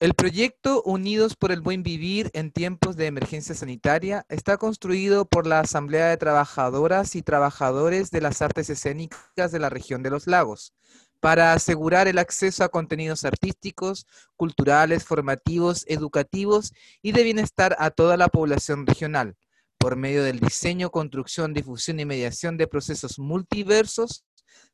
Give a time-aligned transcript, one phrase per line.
[0.00, 5.46] El proyecto Unidos por el Buen Vivir en tiempos de emergencia sanitaria está construido por
[5.46, 10.26] la Asamblea de Trabajadoras y Trabajadores de las Artes Escénicas de la región de los
[10.26, 10.72] lagos,
[11.20, 14.06] para asegurar el acceso a contenidos artísticos,
[14.36, 16.72] culturales, formativos, educativos
[17.02, 19.36] y de bienestar a toda la población regional,
[19.76, 24.24] por medio del diseño, construcción, difusión y mediación de procesos multiversos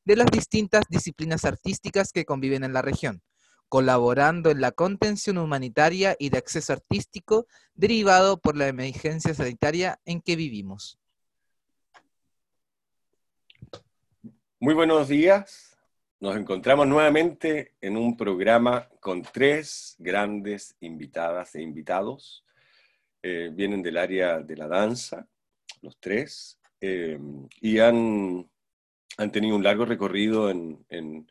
[0.05, 3.21] de las distintas disciplinas artísticas que conviven en la región
[3.69, 10.21] colaborando en la contención humanitaria y de acceso artístico derivado por la emergencia sanitaria en
[10.21, 10.99] que vivimos.
[14.59, 15.77] Muy buenos días.
[16.19, 22.43] Nos encontramos nuevamente en un programa con tres grandes invitadas e invitados.
[23.23, 25.29] Eh, vienen del área de la danza,
[25.83, 27.19] los tres, eh,
[27.61, 28.49] y han,
[29.19, 31.31] han, tenido un largo recorrido en, en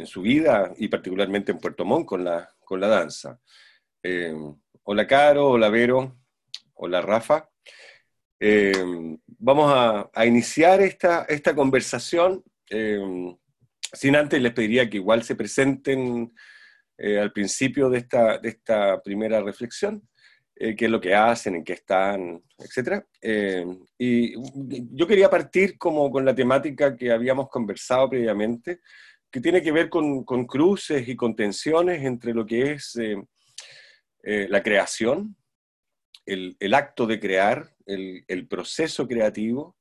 [0.00, 3.38] en su vida y particularmente en Puerto Montt con la, con la danza.
[4.02, 4.34] Eh,
[4.84, 6.16] hola Caro, hola Vero,
[6.74, 7.48] hola Rafa.
[8.40, 8.72] Eh,
[9.26, 12.42] vamos a, iniciar esta, esta conversación.
[12.70, 12.98] Eh,
[13.92, 16.32] sin antes les pediría que igual se presenten
[16.98, 20.06] al principio de esta, de esta primera reflexión,
[20.54, 23.02] qué es lo que hacen, en qué están, etc.
[23.96, 24.34] y
[24.94, 28.80] yo quería partir como con la temática que habíamos conversado previamente,
[29.30, 33.16] que tiene que ver con, cruces y con tensiones entre lo que es eh,
[34.22, 35.36] eh, la creación,
[36.26, 39.76] el, acto de crear, el, proceso creativo,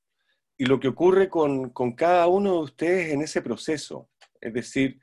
[0.58, 4.10] y lo que ocurre con, cada uno de ustedes en ese proceso.
[4.40, 5.00] Es decir,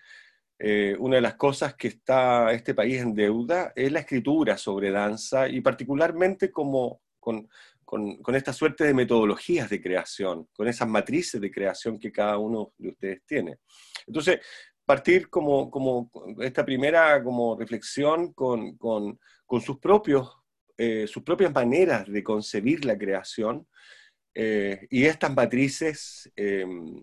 [0.59, 4.91] eh, una de las cosas que está este país en deuda es la escritura sobre
[4.91, 7.49] danza y particularmente como con,
[7.87, 12.73] con, esta suerte de metodologías de creación, con esas matrices de creación que cada uno
[12.77, 13.61] de ustedes tiene.
[14.07, 14.41] Entonces,
[14.85, 20.37] partir como, esta primera como reflexión con, con, con sus, propios,
[20.77, 23.67] eh, sus propias maneras de concebir la creación
[24.35, 27.01] eh, y estas matrices em,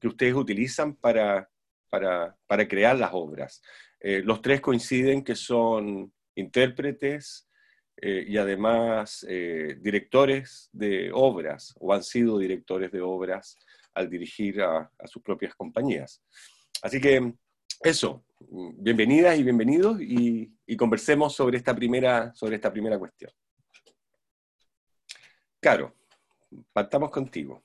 [0.00, 1.50] que ustedes utilizan para,
[1.90, 3.60] para, para crear las obras.
[3.98, 7.48] Eh, los tres coinciden que son intérpretes,
[7.96, 13.58] eh, y además eh, directores de obras o han sido directores de obras
[13.94, 16.22] al dirigir a, sus propias compañías.
[16.82, 17.34] Así que
[17.82, 23.30] eso, bienvenidas y bienvenidos y, conversemos sobre esta, primera, sobre esta primera cuestión.
[25.60, 25.94] Caro,
[26.72, 27.62] partamos contigo.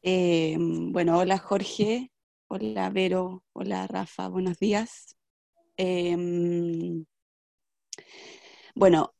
[0.00, 2.12] Eh, bueno, hola Jorge,
[2.46, 5.16] hola Vero, hola Rafa, buenos días.
[8.76, 9.14] Bueno,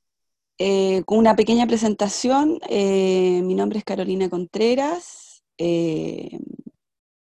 [0.58, 6.38] eh, con una pequeña presentación, eh, mi nombre es Carolina Contreras, eh,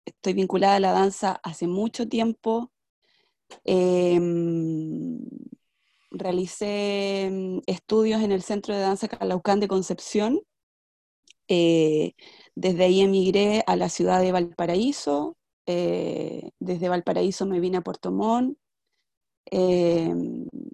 [0.04, 2.72] estoy vinculada a la danza hace mucho tiempo.
[6.10, 10.41] realicé mm, estudios en el Centro de Danza Calaucán de Concepción.
[12.56, 15.37] desde ahí emigré a la ciudad de Valparaíso.
[15.66, 18.58] desde Valparaíso me vine a Puerto Montt
[19.51, 20.12] eh,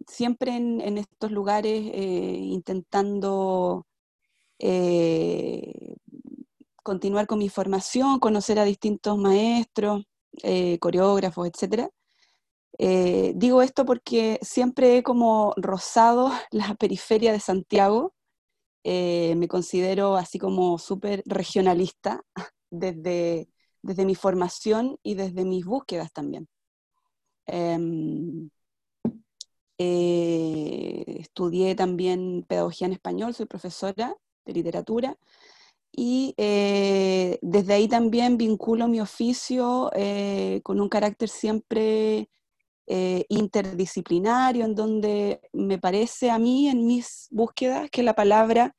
[0.09, 3.87] siempre en, estos lugares eh, intentando
[4.59, 5.97] eh,
[6.83, 10.05] continuar con mi formación, conocer a distintos maestros,
[10.81, 11.91] coreógrafos, etc.
[13.35, 18.15] digo esto porque siempre he como rozado la periferia de Santiago,
[18.85, 22.23] me considero así como súper regionalista
[22.71, 23.49] desde,
[23.83, 26.49] desde mi formación y desde mis búsquedas también.
[27.47, 28.51] Em,
[29.85, 35.19] eh, estudié también pedagogía en español, soy profesora de literatura
[35.91, 42.29] y eh, desde ahí también vinculo mi oficio eh, con un carácter siempre
[43.29, 48.77] interdisciplinario, en donde me parece a mí en mis búsquedas que la palabra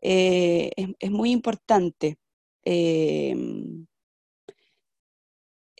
[0.00, 2.18] es, es, muy importante.
[2.62, 3.86] Em,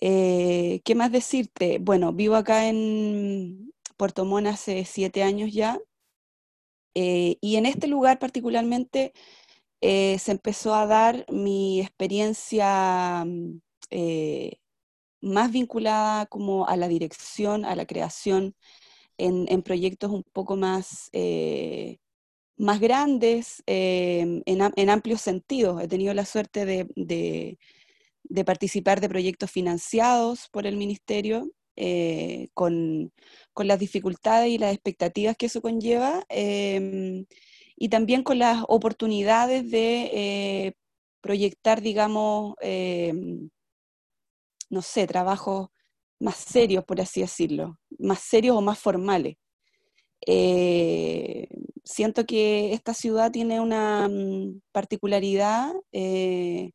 [0.00, 1.78] ¿Qué más decirte?
[1.78, 3.67] Bueno, vivo acá en,
[3.98, 5.78] Puerto Montt hace siete años ya,
[7.00, 9.12] eh, y en este lugar particularmente
[9.80, 13.60] eh, se empezó a dar mi experiencia mm,
[13.90, 14.58] eh,
[15.20, 18.56] más vinculada como a la dirección, a la creación,
[19.18, 21.10] en, proyectos un poco más,
[22.56, 25.82] más grandes, en, en, amplios sentidos.
[25.82, 27.58] He tenido la suerte de,
[28.24, 31.50] de participar de proyectos financiados por el ministerio
[32.54, 33.12] con,
[33.66, 37.26] las dificultades y las expectativas que eso conlleva, em,
[37.76, 40.72] y también con las oportunidades de eh,
[41.20, 43.50] proyectar, digamos, em,
[44.70, 45.68] no sé, trabajos
[46.20, 47.78] más serios, por así decirlo.
[47.98, 49.36] más serios o más formales.
[50.26, 51.48] Eh,
[51.84, 56.72] siento que esta ciudad tiene una mm, particularidad, eh,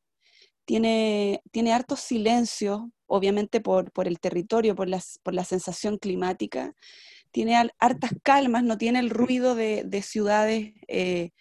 [0.65, 4.87] tiene, tiene hartos silencios, obviamente por, el territorio, por,
[5.23, 6.73] por la sensación climática,
[7.31, 11.31] tiene hartas calmas, no tiene el ruido de, ciudades eh,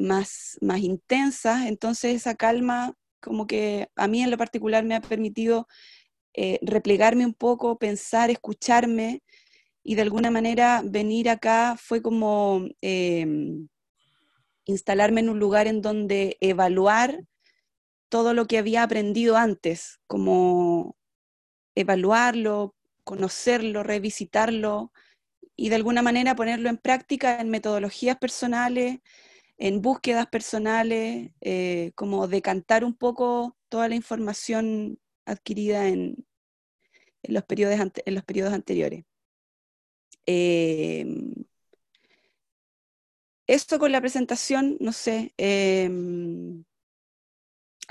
[0.00, 5.00] más, más intensas, entonces esa calma como que a mí en lo particular me ha
[5.00, 5.68] permitido
[6.62, 9.22] replegarme un poco, pensar, escucharme,
[9.84, 13.68] y de alguna manera venir acá fue como em,
[14.64, 17.24] instalarme en un lugar en donde evaluar
[18.12, 20.98] todo lo que había aprendido antes, como
[21.74, 24.92] evaluarlo, conocerlo, revisitarlo
[25.56, 28.98] y de alguna manera ponerlo en práctica en metodologías personales,
[29.56, 36.26] en búsquedas personales, eh, como decantar un poco toda la información adquirida en,
[37.22, 37.80] los, periodos,
[38.52, 39.04] anteriores.
[40.26, 41.32] Em,
[43.46, 46.64] esto con la presentación, no sé, em,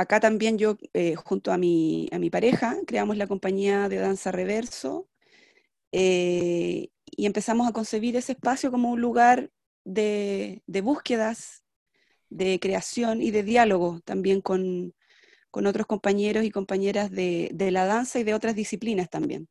[0.02, 4.32] acá también yo, eh, junto a mi, a mi pareja, creamos la compañía de danza
[4.32, 5.08] reverso
[5.92, 9.52] eh, y empezamos a concebir ese espacio como un lugar
[9.84, 11.64] de, búsquedas,
[12.30, 14.94] de creación y de diálogo también con,
[15.52, 19.50] otros compañeros y compañeras de, de la danza y de otras disciplinas también.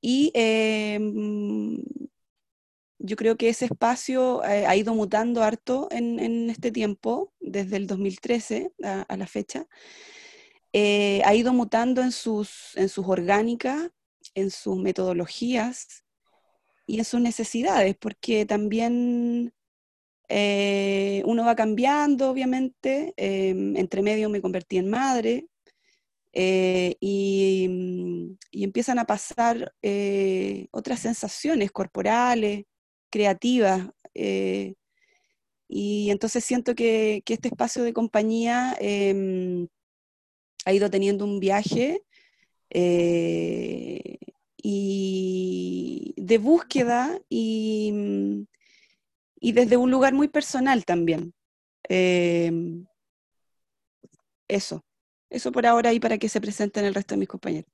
[0.00, 1.82] Y em,
[3.02, 7.86] yo creo que ese espacio eh, ha ido mutando harto en, este tiempo, desde el
[7.86, 9.66] 2013 a, la fecha.
[10.72, 13.90] Eh, ha ido mutando en sus, en sus orgánicas,
[14.34, 16.04] en sus metodologías
[16.86, 19.52] y en sus necesidades, porque también
[20.28, 23.14] eh, uno va cambiando, obviamente.
[23.16, 25.48] Em, entre medio me convertí en madre,
[26.34, 27.68] y,
[28.52, 29.74] empiezan a pasar
[30.70, 32.64] otras sensaciones corporales,
[33.12, 33.88] creativas.
[34.14, 34.74] Eh,
[35.68, 39.68] y entonces siento que, este espacio de compañía em,
[40.64, 42.02] ha ido teniendo un viaje
[44.62, 48.46] y de búsqueda y, mm,
[49.40, 51.34] y, desde un lugar muy personal también.
[51.88, 52.86] Em,
[54.48, 54.84] eso.
[55.28, 57.70] Eso por ahora y para que se presenten el resto de mis compañeros.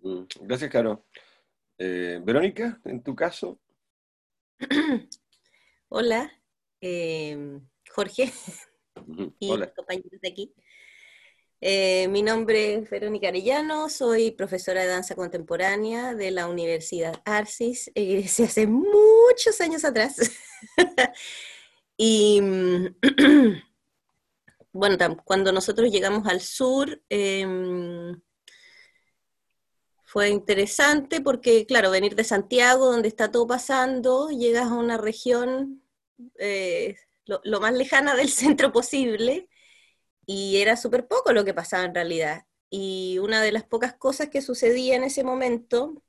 [0.00, 1.04] Mm, gracias, Caro.
[1.76, 3.60] Eh, Verónica, en tu caso.
[5.88, 6.32] Hola,
[6.80, 8.32] em, Jorge
[9.38, 10.52] y los compañeros de aquí.
[11.60, 17.90] Eh, mi nombre es Verónica Arellano, soy profesora de danza contemporánea de la Universidad Arcis,
[18.26, 20.16] se hace muchos años atrás.
[21.96, 22.40] y
[24.72, 28.20] bueno, cuando nosotros llegamos al sur, em,
[30.08, 35.82] fue interesante porque, claro, venir de Santiago, donde está todo pasando, llegas a una región
[36.38, 36.96] eh,
[37.26, 39.50] lo, más lejana del centro posible
[40.24, 42.46] y era súper poco lo que pasaba en realidad.
[42.70, 46.02] Y una de las pocas cosas que sucedía en ese momento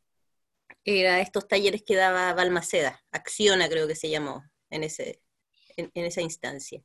[0.86, 5.22] era estos talleres que daba Balmaceda, Acciona creo que se llamó en, ese,
[5.76, 6.82] en esa instancia.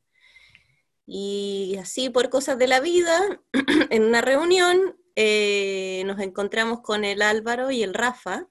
[1.06, 3.40] Y así por cosas de la vida,
[3.90, 8.48] en una reunión eh, nos encontramos con el Álvaro y el Rafa,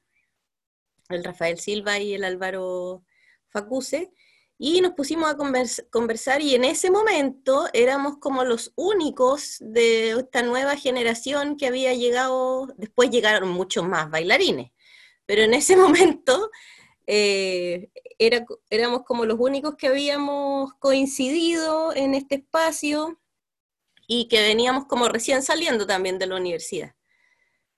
[1.10, 3.04] el Rafael Silva y el Álvaro
[3.50, 4.12] Facuse,
[4.58, 5.38] y nos pusimos a
[5.90, 11.94] conversar y en ese momento éramos como los únicos de esta nueva generación que había
[11.94, 14.72] llegado, después llegaron muchos más bailarines,
[15.26, 16.50] pero en ese momento
[17.08, 17.90] eh,
[18.70, 23.20] éramos como los únicos que habíamos coincidido en este espacio
[24.08, 26.94] y que veníamos como recién saliendo también de la universidad,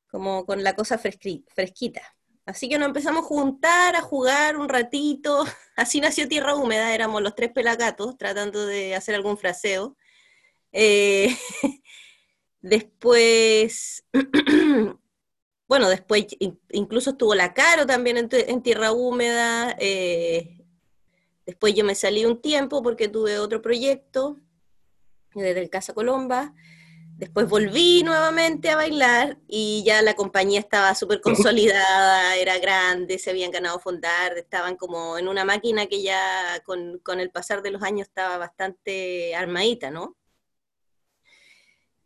[0.07, 2.01] como con la cosa fresquita.
[2.45, 7.21] Así que nos empezamos a juntar, a jugar un ratito, así nació Tierra Húmeda, éramos
[7.21, 9.97] los tres pelagatos tratando de hacer algún fraseo.
[10.71, 11.35] Eh,
[12.61, 14.03] después
[15.67, 16.27] bueno, después
[16.71, 19.75] incluso estuvo la Caro también en, Tierra Húmeda.
[19.79, 20.63] Eh,
[21.45, 24.39] después yo me salí un tiempo porque tuve otro proyecto
[25.41, 26.53] desde el Casa Colomba.
[27.17, 33.29] Después volví nuevamente a bailar y ya la compañía estaba súper consolidada, era grande, se
[33.29, 37.71] habían ganado fondar, estaban como en una máquina que ya con, con el pasar de
[37.71, 40.17] los años estaba bastante armadita, ¿no?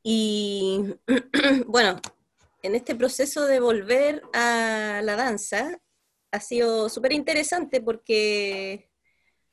[0.03, 0.95] Y
[1.65, 1.99] bueno,
[2.61, 5.79] en este proceso de volver a la danza
[6.31, 8.89] ha sido súper interesante porque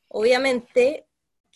[0.09, 1.06] obviamente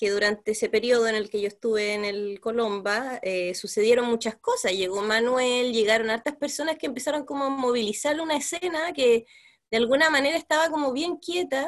[0.01, 4.35] que durante ese periodo en el que yo estuve en el Colomba eh, sucedieron muchas
[4.35, 4.73] cosas.
[4.73, 9.27] Llegó Manuel, llegaron hartas personas que empezaron como a movilizar una escena que
[9.71, 11.67] de alguna manera estaba como bien quieta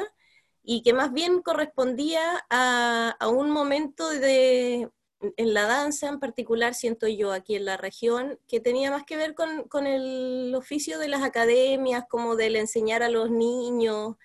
[0.63, 4.89] y que más bien correspondía a, a un momento de,
[5.37, 9.15] en la danza en particular, siento yo aquí en la región, que tenía más que
[9.15, 14.15] ver con, con el oficio de las academias, como del enseñar a los niños.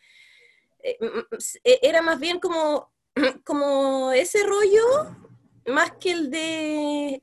[0.83, 0.97] Eh,
[1.63, 2.91] e, era más bien como,
[3.45, 5.17] como ese rollo,
[5.67, 7.23] más que el de,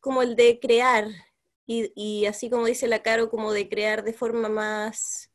[0.00, 1.06] como el de crear,
[1.66, 5.30] y, así como dice la Caro, como de crear de forma más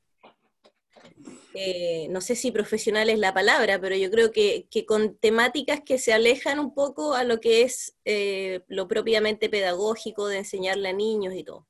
[1.59, 5.97] eh, no sé si profesional es la palabra, pero yo creo que, con temáticas que
[5.97, 10.93] se alejan un poco a lo que es eh, lo propiamente pedagógico de enseñarle a
[10.93, 11.67] niños y todo.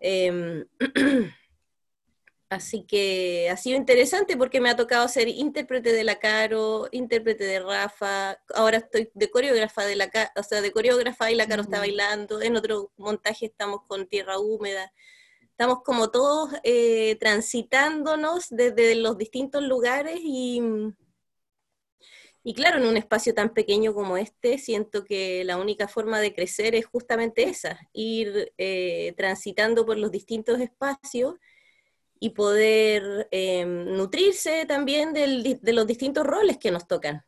[0.00, 0.64] Em,
[2.50, 7.44] así que ha sido interesante porque me ha tocado ser intérprete de la Caro, intérprete
[7.44, 11.62] de Rafa, ahora estoy de coreógrafa de la o sea, de coreógrafa y la Caro
[11.62, 14.92] está bailando, en otro montaje estamos con Tierra Húmeda.
[15.58, 20.62] Estamos como todos eh, transitándonos desde los distintos lugares y,
[22.44, 26.32] y claro, en un espacio tan pequeño como este, siento que la única forma de
[26.32, 31.34] crecer es justamente esa, ir eh, transitando por los distintos espacios
[32.20, 37.24] y poder eh, nutrirse también de los distintos roles que nos tocan.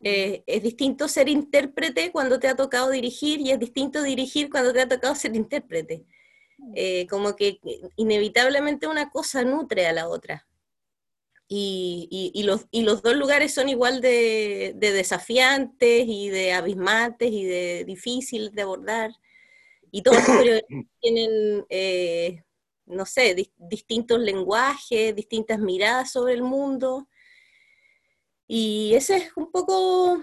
[0.00, 4.80] es distinto ser intérprete cuando te ha tocado dirigir y es distinto dirigir cuando te
[4.80, 6.04] ha tocado ser intérprete.
[6.74, 7.58] Eh, como que
[7.96, 10.46] inevitablemente una cosa nutre a la otra.
[11.54, 18.52] Y, los, los, dos lugares son igual de, desafiantes y de abismantes y de difíciles
[18.52, 19.10] de abordar.
[19.90, 20.18] Y todos
[21.02, 22.42] tienen, eh,
[22.86, 27.08] no sé, distintos lenguajes, distintas miradas sobre el mundo.
[28.46, 30.20] Y ese es un poco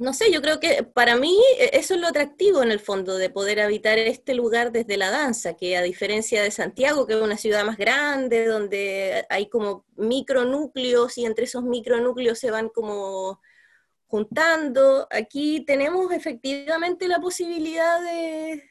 [0.00, 3.16] no sé, yo creo que para mí e, eso es lo atractivo en el fondo
[3.16, 7.20] de poder habitar este lugar desde la danza, que a diferencia de Santiago, que es
[7.20, 13.40] una ciudad más grande, donde hay como micronúcleos y entre esos micronúcleos se van como
[14.06, 18.64] juntando, aquí tenemos efectivamente la posibilidad de,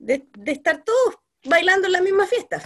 [0.00, 2.60] de, estar todos bailando en la misma fiesta.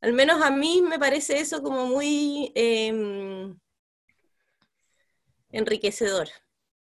[0.00, 2.52] Al menos a mí me parece eso como muy...
[2.54, 3.58] Em,
[5.50, 6.28] enriquecedor.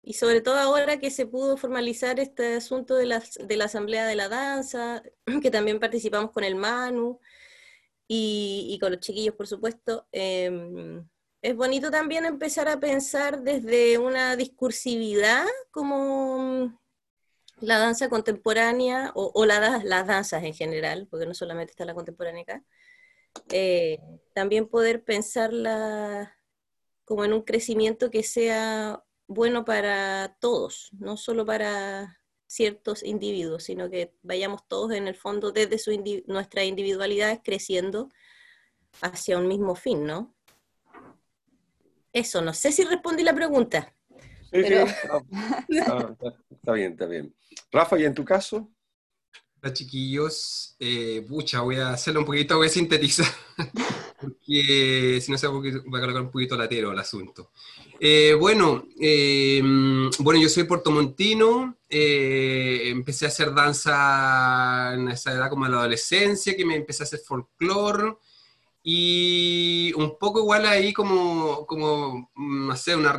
[0.02, 4.06] Y sobre todo ahora que se pudo formalizar este asunto de la, de la Asamblea
[4.06, 5.04] de la Danza,
[5.42, 7.20] que también participamos con el Manu
[8.08, 11.08] y, con los chiquillos, por supuesto, em,
[11.42, 16.80] es bonito también empezar a pensar desde una discursividad como
[17.60, 22.64] la danza contemporánea o, las danzas en general, porque no solamente está la contemporánea acá,
[23.50, 24.00] eh,
[24.34, 26.38] también poder pensarla
[27.06, 33.90] como en un crecimiento que sea bueno para todos, no solo para ciertos individuos, sino
[33.90, 35.92] que vayamos todos en el fondo desde su
[36.28, 38.10] nuestra individualidad creciendo
[39.02, 40.36] hacia un mismo fin, ¿no?
[42.14, 43.96] Eso, no sé si respondí la pregunta.
[44.54, 44.60] Sí.
[46.52, 47.34] está bien, está bien.
[47.72, 48.70] Rafa, ¿y en tu caso?
[49.62, 53.26] Hola chiquillos, eh, pucha, voy a hacerlo un poquito, voy a sintetizar,
[54.22, 57.52] porque si no se va a colocar un poquito latero el asunto.
[57.98, 59.62] Eh, bueno, eh,
[60.20, 65.78] bueno, yo soy portomontino, eh, empecé a hacer danza en esa edad como en la
[65.80, 68.18] adolescencia, que me empecé a hacer folclore,
[68.84, 73.16] y un poco igual ahí como, como no sé, una,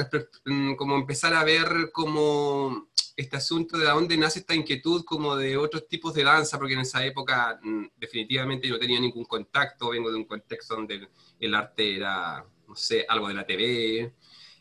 [0.76, 5.88] como empezar a ver como este asunto de dónde nace esta inquietud como de otros
[5.88, 10.16] tipos de danza, porque en esa época mm, definitivamente no tenía ningún contacto, vengo de
[10.16, 11.08] un contexto donde
[11.40, 14.12] el, arte era, no sé, algo de la TV.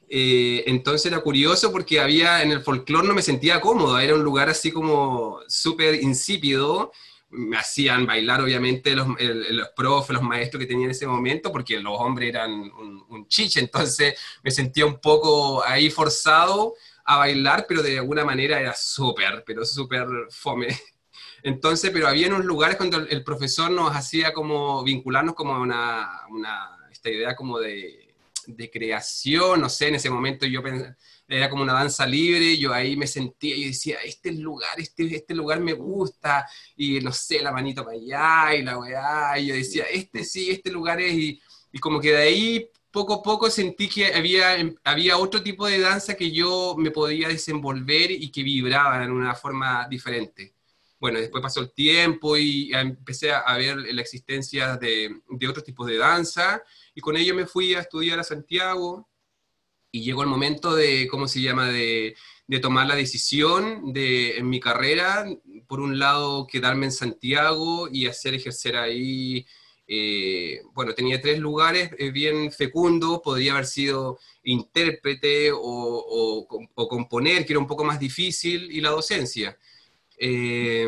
[0.08, 4.24] Eh, entonces era curioso porque había, en el folclore no me sentía cómodo, era un
[4.24, 6.92] lugar así como súper insípido,
[7.34, 11.80] me hacían bailar obviamente los, los, profes, los maestros que tenía en ese momento, porque
[11.80, 16.76] los hombres eran un, un chiche, entonces me sentía un poco ahí forzado
[17.06, 20.68] a bailar, pero de alguna manera era súper, pero súper fome.
[21.44, 26.78] Entonces, pero había unos lugares cuando el profesor nos hacía como vincularnos como una, una
[26.90, 28.16] esta idea como de,
[28.48, 30.96] de, creación, no sé, en ese momento yo pensé,
[31.34, 35.34] era como una danza libre, yo ahí me sentía y decía, este lugar, este, este
[35.34, 39.56] lugar me gusta, y no sé, la manito para allá, y la weá, y yo
[39.56, 41.42] decía, este sí, este lugar es, y,
[41.80, 46.16] como que de ahí poco a poco sentí que había, había otro tipo de danza
[46.16, 50.56] que yo me podía desenvolver y que vibraba en una forma diferente.
[51.00, 55.88] bueno, después pasó el tiempo y empecé a ver la existencia de, de otros tipos
[55.88, 56.64] de danza
[56.96, 59.10] y con ello me fui a estudiar a Santiago
[59.94, 62.16] y llegó el momento de, ¿cómo se llama?, de,
[62.48, 65.26] de tomar la decisión de, en mi carrera,
[65.68, 69.46] por un lado, quedarme en Santiago y hacer ejercer ahí,
[69.88, 77.46] eh, bueno, tenía tres lugares eh, bien fecundos, podría haber sido intérprete o, o, componer,
[77.46, 79.56] que era un poco más difícil, y la docencia.
[80.18, 80.88] Eh,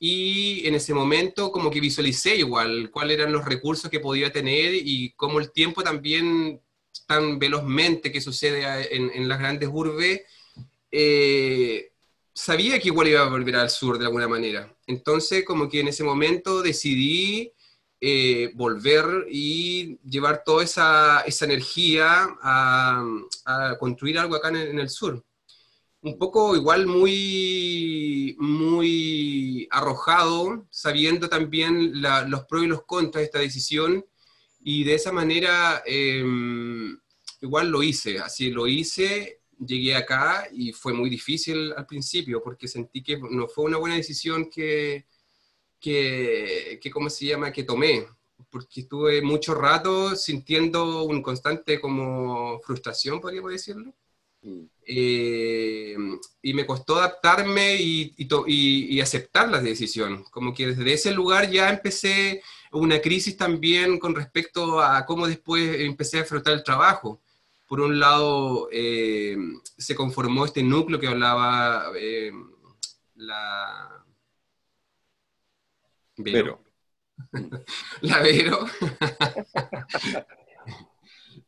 [0.00, 4.74] y en ese momento como que visualicé igual cuáles eran los recursos que podía tener
[4.74, 6.60] y cómo el tiempo también
[7.06, 10.22] tan velozmente que sucede en, las grandes urbes,
[10.90, 11.92] eh,
[12.34, 14.74] sabía que igual iba a volver al sur de alguna manera.
[14.86, 17.52] Entonces, como que en ese momento decidí
[18.00, 23.04] eh, volver y llevar toda esa, esa energía a,
[23.78, 25.24] construir algo acá en el, sur.
[26.02, 33.38] Un poco igual muy, muy arrojado, sabiendo también los pros y los contras de esta
[33.38, 34.04] decisión
[34.68, 36.98] y de esa manera, em,
[37.40, 42.66] igual lo hice, así lo hice, llegué acá y fue muy difícil al principio porque
[42.66, 45.06] sentí que no fue una buena decisión que,
[45.78, 48.08] que, que ¿cómo se llama?, que tomé,
[48.50, 53.94] porque estuve mucho rato sintiendo un constante como frustración, podríamos decirlo.
[54.84, 55.96] Eh,
[56.42, 60.24] y me costó adaptarme y, y, y, aceptar la decisión.
[60.24, 62.42] Como que desde ese lugar ya empecé
[62.72, 67.20] una crisis también con respecto a cómo después empecé a disfrutar el trabajo.
[67.66, 69.36] Por un lado, eh,
[69.76, 72.32] se conformó este núcleo que hablaba eh,
[73.16, 74.04] la...
[76.18, 76.62] Vero.
[78.02, 78.66] la Vero.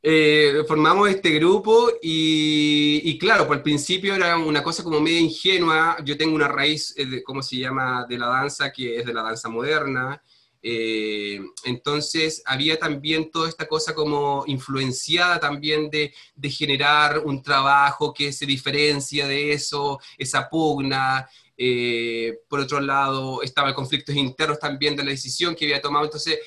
[0.01, 5.21] Eh, formamos este grupo y, y, claro, por el principio era una cosa como media
[5.21, 5.97] ingenua.
[6.05, 9.23] Yo tengo una raíz, de, ¿cómo se llama?, de la danza, que es de la
[9.23, 10.23] danza moderna.
[10.63, 16.13] Eh, entonces había también toda esta cosa como influenciada también de,
[16.51, 21.29] generar un trabajo que se diferencia de eso, esa pugna.
[21.57, 26.05] Eh, por otro lado, estaban conflictos internos también de la decisión que había tomado.
[26.05, 26.39] Entonces,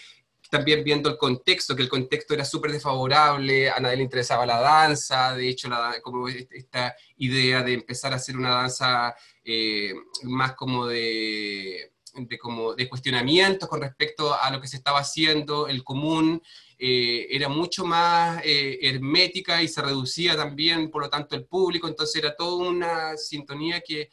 [0.51, 4.59] también viendo el contexto, que el contexto era súper desfavorable, a nadie le interesaba la
[4.59, 5.69] danza, de hecho,
[6.03, 12.73] como esta idea de empezar a hacer una danza eh, más como de de, como
[12.73, 16.41] de cuestionamientos con respecto a lo que se estaba haciendo, el común
[16.77, 21.87] eh, era mucho más eh, hermética y se reducía también, por lo tanto, el público,
[21.87, 24.09] entonces era toda una sintonía que,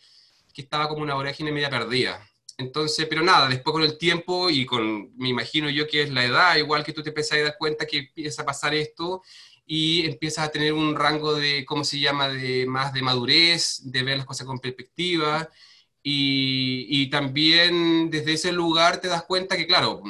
[0.53, 2.29] que estaba como una vorágine media perdida.
[2.59, 6.25] Entonces, pero nada, después con el tiempo y con, me imagino yo que es la
[6.25, 9.23] edad, igual que tú te empiezas a dar cuenta que empieza a pasar esto
[9.65, 14.03] y empiezas a tener un rango de, ¿cómo se llama?, de más de madurez, de
[14.03, 15.49] ver las cosas con perspectiva,
[16.03, 20.03] y, también desde ese lugar te das cuenta que, claro,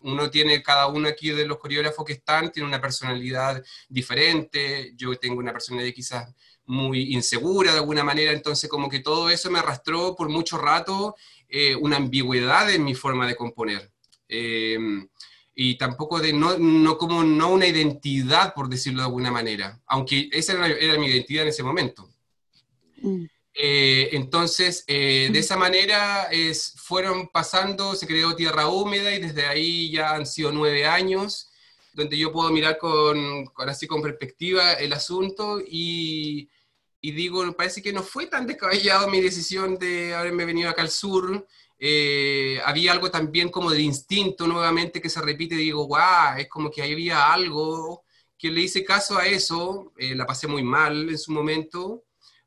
[0.00, 5.16] uno tiene, cada uno aquí de los coreógrafos que están, tiene una personalidad diferente, yo
[5.18, 6.34] tengo una personalidad quizás
[6.66, 11.16] muy insegura de alguna manera, entonces como que todo eso me arrastró por mucho rato
[11.48, 13.90] eh, una ambigüedad en mi forma de componer.
[14.28, 14.78] Eh,
[15.56, 20.28] y tampoco de, no, no, como no una identidad, por decirlo de alguna manera, aunque
[20.32, 22.10] esa era, era mi identidad en ese momento.
[23.02, 23.24] Mm.
[23.56, 29.46] Eh, entonces, eh, de esa manera es, fueron pasando, se creó Tierra Húmeda y desde
[29.46, 31.50] ahí ya han sido nueve años,
[31.92, 36.50] donde yo puedo mirar con, así con perspectiva el asunto y,
[37.00, 40.90] y, digo, parece que no fue tan descabellado mi decisión de haberme venido acá al
[40.90, 41.46] sur.
[41.78, 46.70] Eh, había algo también como de instinto nuevamente que se repite, digo, guau, es como
[46.70, 48.04] que ahí había algo
[48.36, 52.04] que le hice caso a eso, la pasé muy mal en su momento,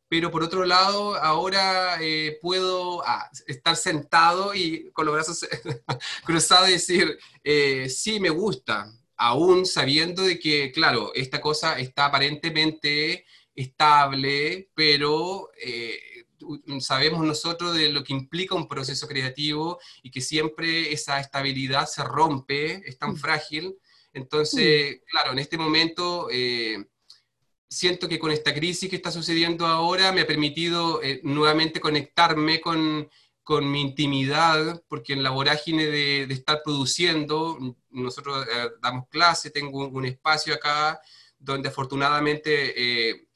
[0.10, 5.46] pero por otro lado, ahora eh, puedo ah, estar sentado y con los brazos
[6.26, 12.06] cruzados y decir, eh, sí, me gusta, aún sabiendo de que, claro, esta cosa está
[12.06, 16.00] aparentemente estable, pero eh,
[16.80, 22.04] sabemos nosotros de lo que implica un proceso creativo y que siempre esa estabilidad se
[22.04, 23.17] rompe, es tan mm.
[23.17, 23.78] frágil.
[24.13, 25.00] Entonces, mm.
[25.10, 26.30] claro, en este momento
[27.69, 32.62] siento que con esta crisis que está sucediendo ahora me ha permitido eh, nuevamente conectarme
[32.62, 33.10] con,
[33.43, 37.58] con, mi intimidad, porque en la vorágine de, estar produciendo,
[37.89, 40.99] nosotros eh, damos clase, tengo un, espacio acá
[41.39, 43.27] donde afortunadamente eh,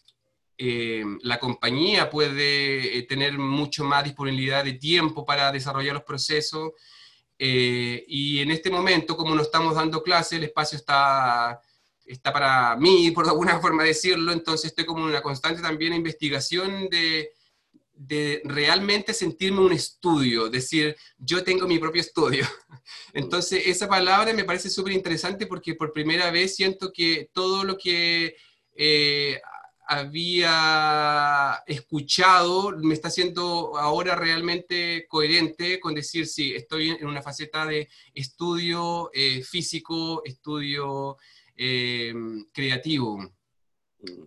[1.24, 6.74] la compañía puede tener mucho más disponibilidad de tiempo para desarrollar los procesos.
[7.40, 11.60] y en este momento, como no estamos dando clase, el espacio está
[12.14, 16.90] está para mí, por alguna forma decirlo, entonces estoy como en una constante también investigación
[16.90, 17.32] de,
[17.94, 22.46] de realmente sentirme un estudio, decir, yo tengo mi propio estudio.
[23.14, 27.78] Entonces, esa palabra me parece súper interesante porque por primera vez siento que todo lo
[27.78, 28.36] que
[28.76, 29.40] eh,
[29.88, 37.66] había escuchado me está haciendo ahora realmente coherente con decir, sí, estoy en una faceta
[37.66, 41.18] de estudio eh, físico, estudio
[41.62, 42.14] eh,
[42.52, 43.32] creativo.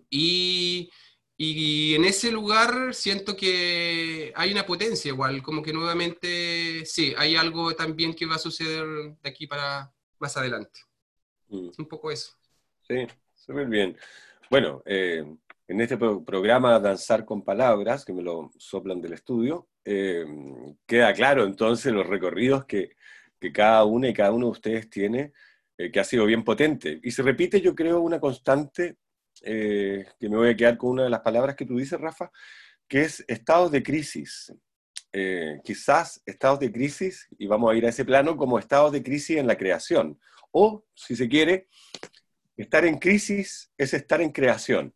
[0.09, 0.89] Y
[1.37, 7.35] y en ese lugar siento que hay una potencia igual, como que nuevamente, sí, hay
[7.35, 8.85] algo también que va a suceder
[9.21, 10.79] de aquí para más adelante.
[11.49, 11.71] Mm.
[11.77, 12.31] Un poco eso.
[12.87, 13.97] Sí, súper bien.
[14.49, 15.25] Bueno, eh,
[15.67, 20.25] en este programa Danzar con Palabras, que me lo soplan del estudio, eh,
[20.85, 22.95] queda claro entonces los recorridos que,
[23.39, 25.33] que, cada una y cada uno de ustedes tiene,
[25.77, 26.99] eh, que ha sido bien potente.
[27.03, 28.95] Y se repite, yo creo, una constante
[29.41, 32.31] eh, que me voy a quedar con una de las palabras que tú dices, Rafa,
[32.87, 34.53] que es estados de crisis.
[35.11, 39.03] Eh, quizás estados de crisis, y vamos a ir a ese plano, como estados de
[39.03, 40.17] crisis en la creación.
[40.51, 41.67] O, si se quiere,
[42.55, 44.93] estar en crisis es estar en creación.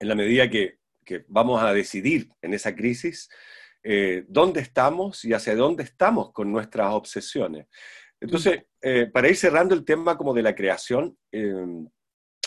[0.00, 0.78] En la medida que,
[1.26, 3.30] vamos a decidir en esa crisis
[4.28, 7.66] dónde estamos y hacia dónde estamos con nuestras obsesiones.
[8.20, 8.64] Entonces,
[9.12, 11.16] para ir cerrando el tema como de la creación,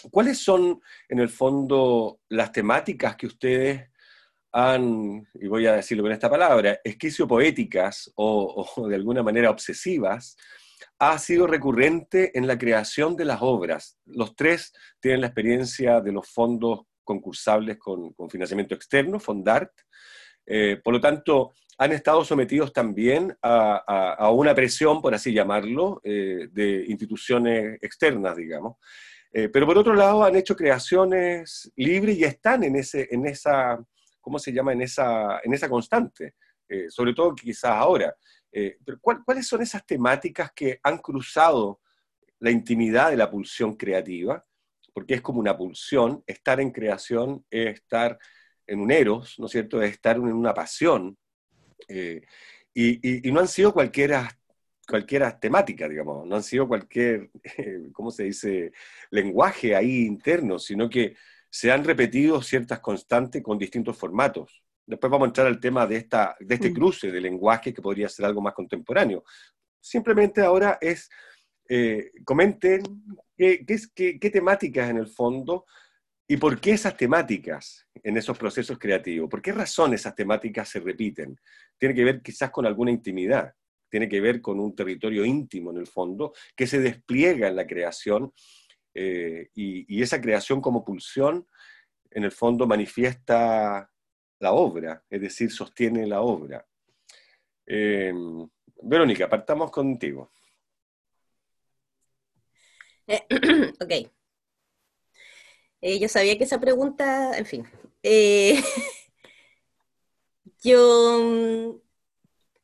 [0.10, 3.90] ¿Cuáles son, en el fondo, las temáticas que ustedes
[4.52, 10.36] han, y voy a decirlo con esta palabra, esquicio-poéticas o, de alguna manera obsesivas,
[10.98, 14.00] ha sido recurrente en la creación de las obras?
[14.06, 19.72] Los tres tienen la experiencia de los fondos concursables con, financiamiento externo, Fondart.
[20.46, 26.48] Eh, por lo tanto, han estado sometidos también a, una presión, por así llamarlo, eh,
[26.52, 28.78] de instituciones externas, digamos.
[29.34, 33.84] Eh, pero por otro lado han hecho creaciones libres y están en, ese, en esa,
[34.20, 34.74] ¿cómo se llama?
[34.74, 36.36] En esa, en esa constante,
[36.70, 38.16] eh, sobre todo quizás ahora.
[38.52, 41.82] Eh, ¿Cuáles son esas temáticas que han cruzado
[42.38, 44.46] la intimidad de la pulsión creativa?
[44.94, 48.20] Porque es como una pulsión, estar en creación es estar
[48.68, 49.82] en un eros, ¿no es cierto?
[49.82, 51.18] Es estar en una pasión.
[51.88, 54.30] Y, y, no han sido cualquiera
[54.88, 57.30] cualquier temática, digamos, no han sido cualquier,
[57.94, 58.74] ¿cómo se dice?,
[59.10, 61.16] lenguaje ahí interno, sino que
[61.50, 64.64] se han repetido ciertas constantes con distintos formatos.
[64.86, 66.74] Después vamos a entrar al tema de, esta, de este mm.
[66.74, 69.24] cruce de lenguaje que podría ser algo más contemporáneo.
[69.80, 71.10] Simplemente ahora es,
[71.70, 72.84] eh, comenten
[73.38, 73.66] qué,
[73.96, 75.66] qué, qué temáticas en el fondo
[76.32, 80.80] y por qué esas temáticas en esos procesos creativos, por qué razón esas temáticas se
[80.80, 81.38] repiten.
[81.78, 83.54] Tiene que ver quizás con alguna intimidad
[83.90, 87.68] tiene que ver con un territorio íntimo en el fondo, que se despliega en la
[87.68, 88.32] creación
[88.94, 91.46] eh, y, esa creación como pulsión,
[92.10, 93.92] en el fondo manifiesta
[94.40, 96.66] la obra, es decir, sostiene la obra.
[97.66, 98.14] Eh,
[98.82, 100.32] Verónica, partamos contigo.
[103.08, 103.28] Eh,
[103.82, 104.21] ok.
[105.82, 107.68] Yo sabía que esa pregunta, en fin.
[110.64, 111.82] yo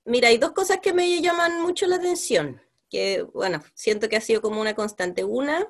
[0.08, 4.21] Mira, hay dos cosas que me llaman mucho la atención, que bueno, siento que ha
[4.21, 5.25] sido como una constante.
[5.25, 5.67] Una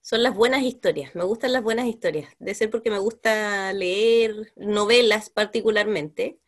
[0.00, 4.52] son las buenas historias, me gustan las buenas historias, de ser porque me gusta leer
[4.54, 6.38] novelas particularmente.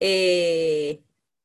[0.00, 1.00] Eh,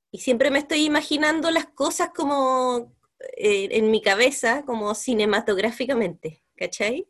[0.09, 2.91] y siempre me estoy imaginando las cosas como
[3.37, 7.07] eh, en mi cabeza, como cinematográficamente, ¿cachai?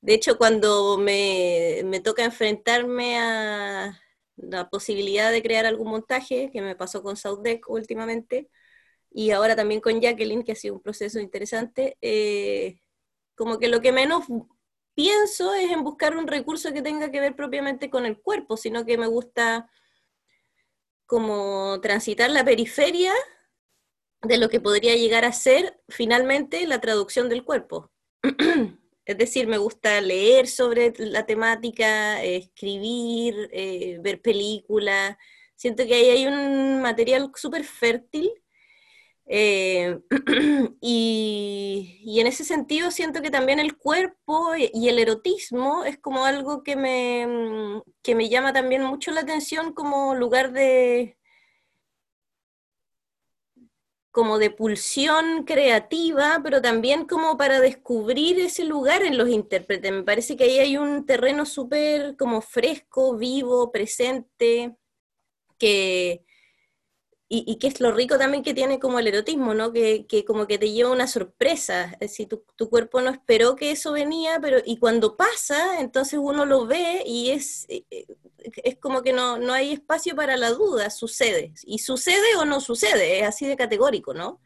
[0.00, 4.00] De hecho, cuando me, me toca enfrentarme a,
[4.36, 8.50] la posibilidad de crear algún montaje, que me pasó con Deck últimamente,
[9.10, 12.80] y ahora también con Jacqueline, que ha sido un proceso interesante, eh,
[13.36, 14.24] como que lo que menos
[14.94, 18.84] pienso es en buscar un recurso que tenga que ver propiamente con el cuerpo, sino
[18.84, 19.70] que me gusta
[21.06, 23.12] como transitar la periferia
[24.22, 27.90] de lo que podría llegar a ser finalmente la traducción del cuerpo.
[29.06, 35.16] Es decir, me gusta leer sobre la temática, escribir, eh, ver películas.
[35.56, 38.30] Siento que ahí hay un material súper fértil.
[39.26, 39.98] Eh,
[40.80, 46.62] y, en ese sentido siento que también el cuerpo y el erotismo es como algo
[46.62, 51.18] que me, que me llama también mucho la atención como lugar de,
[54.14, 59.90] como de pulsión creativa, pero también como para descubrir ese lugar en los intérpretes.
[59.90, 64.76] Me parece que ahí hay un terreno súper como fresco, vivo, presente,
[65.58, 66.24] que...
[67.46, 69.72] y, que es lo rico también que tiene como el erotismo, ¿no?
[69.72, 71.96] Que, como que te lleva una sorpresa.
[72.08, 76.46] Si tu, tu, cuerpo no esperó que eso venía, pero y cuando pasa, entonces uno
[76.46, 78.06] lo ve y es, eh, eh,
[78.38, 81.52] es como que no, no hay espacio para la duda, sucede.
[81.64, 84.40] Y sucede o no sucede, es así de categórico, ¿no?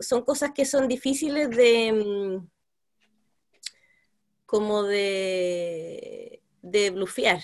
[0.00, 2.48] son cosas que son difíciles de mm,
[4.46, 7.42] como de, de blufear.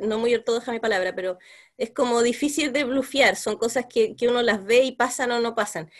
[0.00, 1.38] No muy ortodoxa mi palabra, pero
[1.76, 5.54] es como difícil de blufear, son cosas que, uno las ve y pasan o no
[5.54, 5.90] pasan.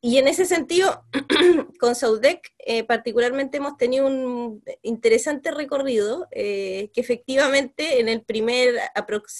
[0.00, 1.04] Y en ese sentido,
[1.80, 8.76] con Saudec eh, particularmente hemos tenido un interesante recorrido, eh, que efectivamente en el primer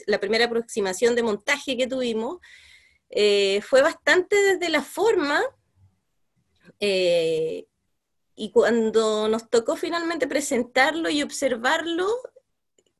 [0.06, 2.38] la primera aproximación de montaje que tuvimos,
[3.10, 5.42] eh, fue bastante desde la forma,
[8.34, 12.08] y cuando nos tocó finalmente presentarlo y observarlo,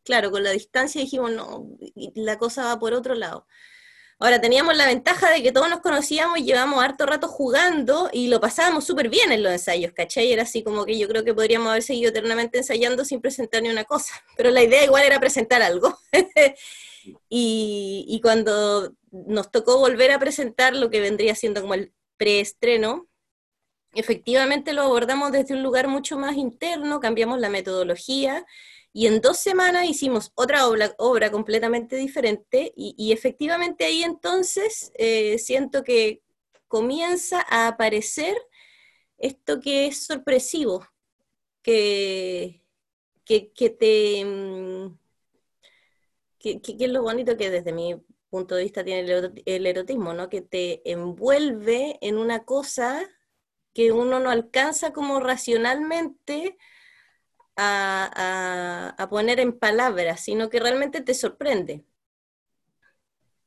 [0.05, 1.69] claro, con la distancia dijimos, no,
[2.15, 3.47] la cosa va por otro lado.
[4.23, 8.29] Ahora, teníamos la ventaja de que todos nos conocíamos, y llevamos harto rato jugando y
[8.29, 10.31] lo pasábamos súper bien en los ensayos, ¿cachai?
[10.33, 13.69] Era así como que yo creo que podríamos haber seguido eternamente ensayando sin presentar ni
[13.69, 15.99] una cosa, pero la idea igual era presentar algo.
[17.29, 23.09] y, y, cuando nos tocó volver a presentar lo que vendría siendo como el preestreno,
[23.93, 28.47] efectivamente lo abordamos desde un lugar mucho más interno, cambiamos la metodología
[28.93, 35.39] y en dos semanas hicimos otra obra, obra completamente diferente y, efectivamente ahí entonces eh,
[35.39, 36.23] siento que
[36.69, 38.37] comienza a aparecer
[39.19, 40.87] esto que es sorpresivo,
[41.63, 42.63] que,
[43.25, 44.25] que, te...
[44.25, 44.99] Mm,
[46.39, 47.97] que, es lo bonito que desde mi
[48.29, 49.09] punto de vista tiene
[49.47, 50.29] el erotismo, ¿no?
[50.29, 53.09] Que te envuelve en una cosa
[53.75, 56.59] que uno no alcanza como racionalmente
[57.57, 61.85] a, poner en palabras, sino que realmente te sorprende.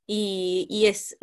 [0.07, 1.17] Y, es,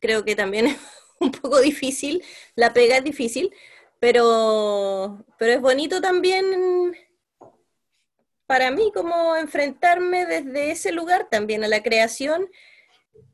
[0.00, 0.78] creo que también es
[1.20, 2.24] un poco difícil,
[2.56, 3.54] la pega es difícil,
[4.00, 6.96] pero, pero es bonito también
[8.46, 12.50] para mí como enfrentarme desde ese lugar también a la creación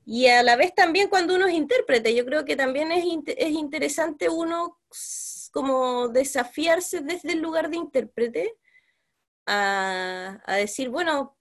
[0.05, 2.15] y a la vez también cuando uno es intérprete.
[2.15, 4.79] Yo creo que también es, es interesante uno
[5.51, 8.55] como desafiarse desde el lugar de intérprete
[9.47, 11.37] a, decir, bueno,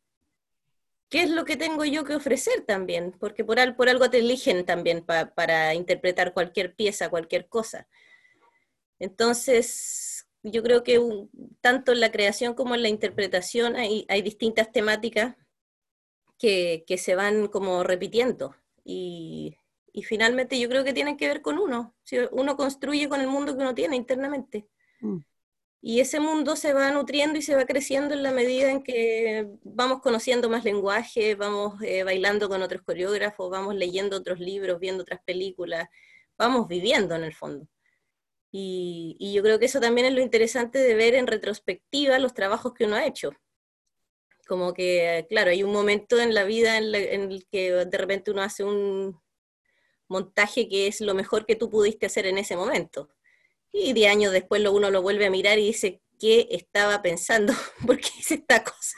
[1.10, 3.16] ¿qué es lo que tengo yo que ofrecer también?
[3.20, 7.88] Porque por, por algo te eligen también para interpretar cualquier pieza, cualquier cosa.
[9.00, 11.00] Entonces, yo creo que
[11.62, 15.36] tanto en la creación como en la interpretación hay, hay distintas temáticas
[16.38, 18.56] que, que, se van como repitiendo.
[18.84, 19.58] Y,
[19.98, 21.96] y finalmente yo creo que tienen que ver con uno.
[22.04, 24.68] Si uno construye con el mundo que uno tiene internamente.
[25.00, 25.22] Mm.
[25.82, 29.50] Y ese mundo se va nutriendo y se va creciendo en la medida en que
[29.64, 35.02] vamos conociendo más lenguaje, vamos eh, bailando con otros coreógrafos, vamos leyendo otros libros, viendo
[35.02, 35.90] otras películas,
[36.38, 37.68] vamos viviendo en el fondo.
[38.52, 42.36] Y, y, yo creo que eso también es lo interesante de ver en retrospectiva los
[42.36, 43.32] trabajos que uno ha hecho.
[44.48, 46.94] Como que, claro, hay un momento en la vida en
[47.32, 49.20] el que de repente uno hace un,
[50.08, 53.10] montaje que es lo mejor que tú pudiste hacer en ese momento.
[53.72, 57.54] Y de años después uno lo vuelve a mirar y dice, ¿qué estaba pensando?
[57.86, 58.98] ¿Por qué hice esta cosa?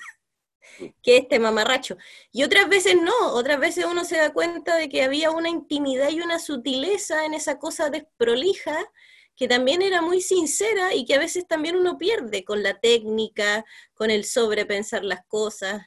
[1.04, 1.98] ¿Qué este mamarracho?
[2.32, 6.10] Y otras veces no, otras veces uno se da cuenta de que había una intimidad
[6.10, 8.90] y una sutileza en esa cosa desprolija
[9.36, 13.64] que también era muy sincera y que a veces también uno pierde con la técnica,
[13.94, 15.82] con el sobrepensar las cosas.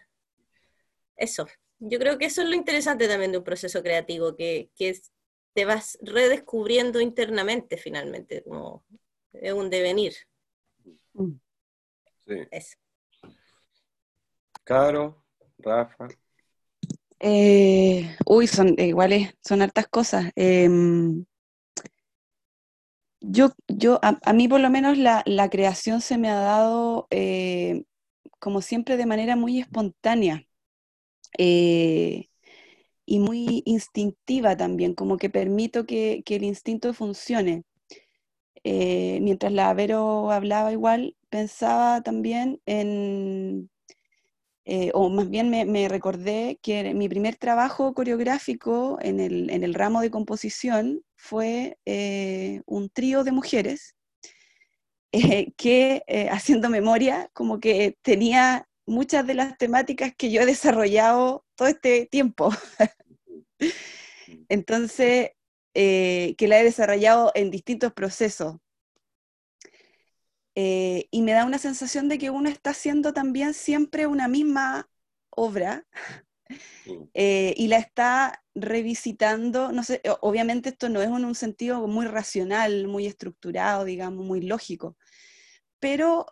[1.16, 1.46] Eso
[1.84, 4.70] yo creo que eso es lo interesante también de un proceso creativo, que,
[5.52, 8.84] te vas redescubriendo internamente finalmente, como
[9.32, 10.14] es un devenir.
[12.26, 12.34] Sí.
[12.50, 12.76] Eso.
[14.64, 15.24] Caro,
[15.58, 16.08] Rafa.
[17.18, 20.30] Eh, uy, son iguales, son hartas cosas.
[20.34, 21.24] Em,
[23.20, 27.84] yo, yo a, mí por lo menos la, creación se me ha dado, eh,
[28.40, 30.46] como siempre, de manera muy espontánea.
[31.38, 32.28] Eh,
[33.12, 37.64] y muy instintiva también, como que permito que, el instinto funcione.
[38.64, 43.70] Eh, mientras la Vero hablaba igual, pensaba también en,
[44.64, 49.74] eh, o más bien me, recordé que mi primer trabajo coreográfico en el, en el
[49.74, 51.76] ramo de composición fue
[52.66, 53.94] un trío de mujeres
[55.58, 61.68] que, haciendo memoria, como que tenía muchas de las temáticas que yo he desarrollado todo
[61.68, 62.50] este tiempo.
[64.48, 65.30] Entonces,
[65.74, 68.56] eh, que la he desarrollado en distintos procesos.
[70.54, 74.90] Eh, y me da una sensación de que uno está haciendo también siempre una misma
[75.30, 75.86] obra,
[76.86, 77.04] Mm.
[77.14, 82.06] eh, y la está revisitando, no sé, obviamente esto no es en un sentido muy
[82.06, 84.96] racional, muy estructurado, digamos, muy lógico,
[85.80, 86.26] pero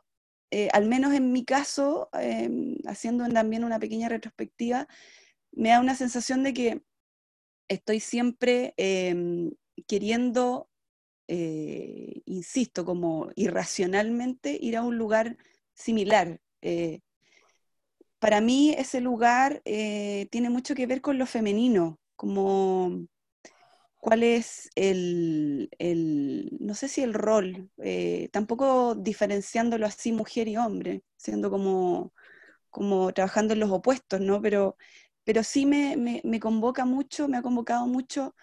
[0.50, 4.88] eh, al menos en mi caso, em, haciendo también una pequeña retrospectiva,
[5.52, 6.82] me da una sensación de que
[7.70, 9.52] estoy siempre em,
[9.88, 10.70] queriendo,
[11.28, 15.38] eh, insisto, como irracionalmente ir a un lugar
[15.74, 16.40] similar.
[16.62, 17.00] eh,
[18.18, 23.06] para mí ese lugar eh, tiene mucho que ver con lo femenino, como
[23.98, 27.70] cuál es el, el- no sé si el rol,
[28.32, 32.14] tampoco diferenciándolo así mujer y hombre, siendo como,
[32.70, 34.42] como trabajando en los opuestos, ¿no?
[34.42, 34.76] Pero,
[35.30, 38.34] pero sí me, me- convoca mucho, me ha convocado mucho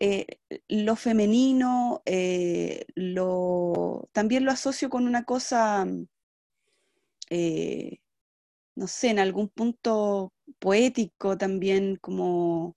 [0.00, 0.26] eh,
[0.68, 2.84] lo femenino, eh,
[4.12, 5.86] también lo asocio con una cosa,
[7.30, 7.98] eh,
[8.76, 12.76] no sé, en algún punto poético también, como,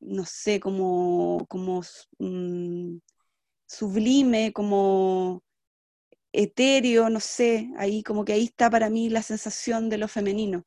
[0.00, 1.82] no sé, como, como
[2.18, 2.98] mm,
[3.66, 5.42] sublime, como
[6.32, 10.64] etéreo, no sé, ahí como que ahí está para mí la sensación de lo femenino.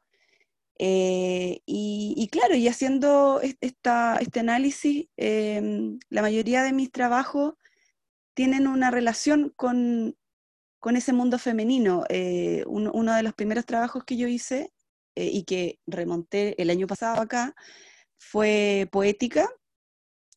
[0.80, 7.56] Eh, y, claro, y haciendo es- esta, este análisis, em, la mayoría de mis trabajos
[8.36, 10.16] tienen una relación con,
[10.80, 12.04] con ese mundo femenino.
[12.10, 14.72] Eh, uno, de los primeros trabajos que yo hice
[15.16, 17.56] eh, y que remonté el año pasado acá
[18.20, 19.50] fue Poética,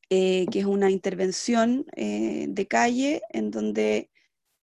[0.09, 4.10] que es una intervención de calle en donde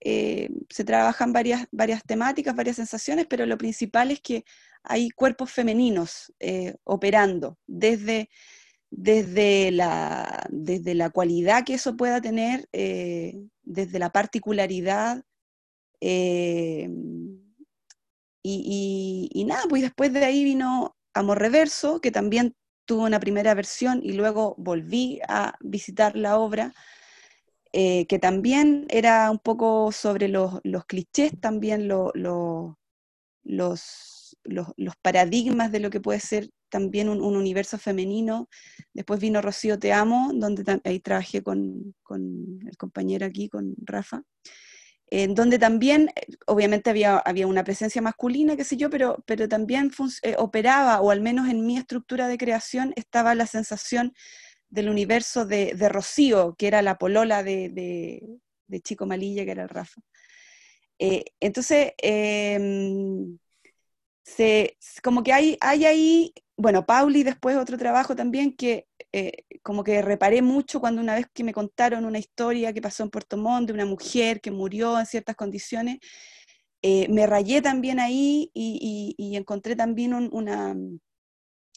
[0.01, 4.45] eh, se trabajan varias, varias temáticas, varias sensaciones, pero lo principal es que
[4.83, 8.31] hay cuerpos femeninos eh, operando desde,
[8.91, 15.25] desde, la, desde la cualidad que eso pueda tener, eh, desde la particularidad.
[18.43, 22.55] y- y nada, pues después de ahí vino Amor Reverso, que también
[22.85, 26.73] tuvo una primera versión y luego volví a visitar la obra,
[27.77, 32.79] eh, que también era un poco sobre los, los clichés, también lo- lo-
[33.45, 38.49] los, los, los paradigmas de lo que puede ser también un, un universo femenino.
[38.95, 44.23] Después vino Rocío Te Amo, donde ahí trabajé con, con el compañero aquí, con Rafa
[45.09, 46.11] en donde también,
[46.47, 51.11] obviamente había, había una presencia masculina, qué sé yo, pero, pero también eh, operaba, o
[51.11, 54.15] al menos en mi estructura de creación, estaba la sensación
[54.69, 59.63] del universo de, de Rocío, que era la polola de, de- Chico Malilla, que era
[59.63, 60.01] el Rafa.
[60.99, 63.39] Eh, entonces, em,
[64.25, 69.85] se, como que hay, hay ahí, bueno, Pauli después otro trabajo también que eh, como
[69.85, 73.37] que reparé mucho cuando una vez que me contaron una historia que pasó en Puerto
[73.37, 75.99] Montt de una mujer que murió en ciertas condiciones,
[76.83, 80.31] eh, me rayé también ahí y, encontré también un,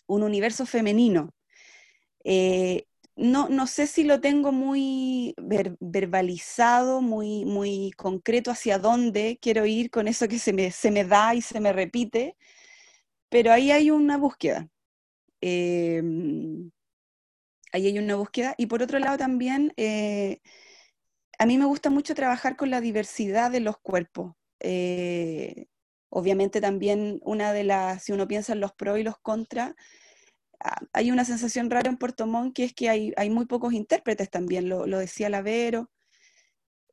[0.07, 1.29] un universo femenino.
[2.23, 9.37] Eh, no, no sé si lo tengo muy ver- verbalizado, muy, muy concreto hacia dónde
[9.41, 12.37] quiero ir con eso que se me, se me da y se me repite,
[13.29, 14.69] pero ahí hay una búsqueda.
[15.41, 16.01] Eh,
[17.71, 18.55] ahí hay una búsqueda.
[18.57, 20.39] Y por otro lado también, eh,
[21.37, 24.33] a mí me gusta mucho trabajar con la diversidad de los cuerpos.
[24.59, 25.67] Eh,
[26.09, 29.73] obviamente también una de las, si uno piensa en los pros y los contras,
[30.93, 34.69] hay una sensación rara en Puerto Montt que es que hay, muy pocos intérpretes también,
[34.69, 35.89] lo, decía Lavero,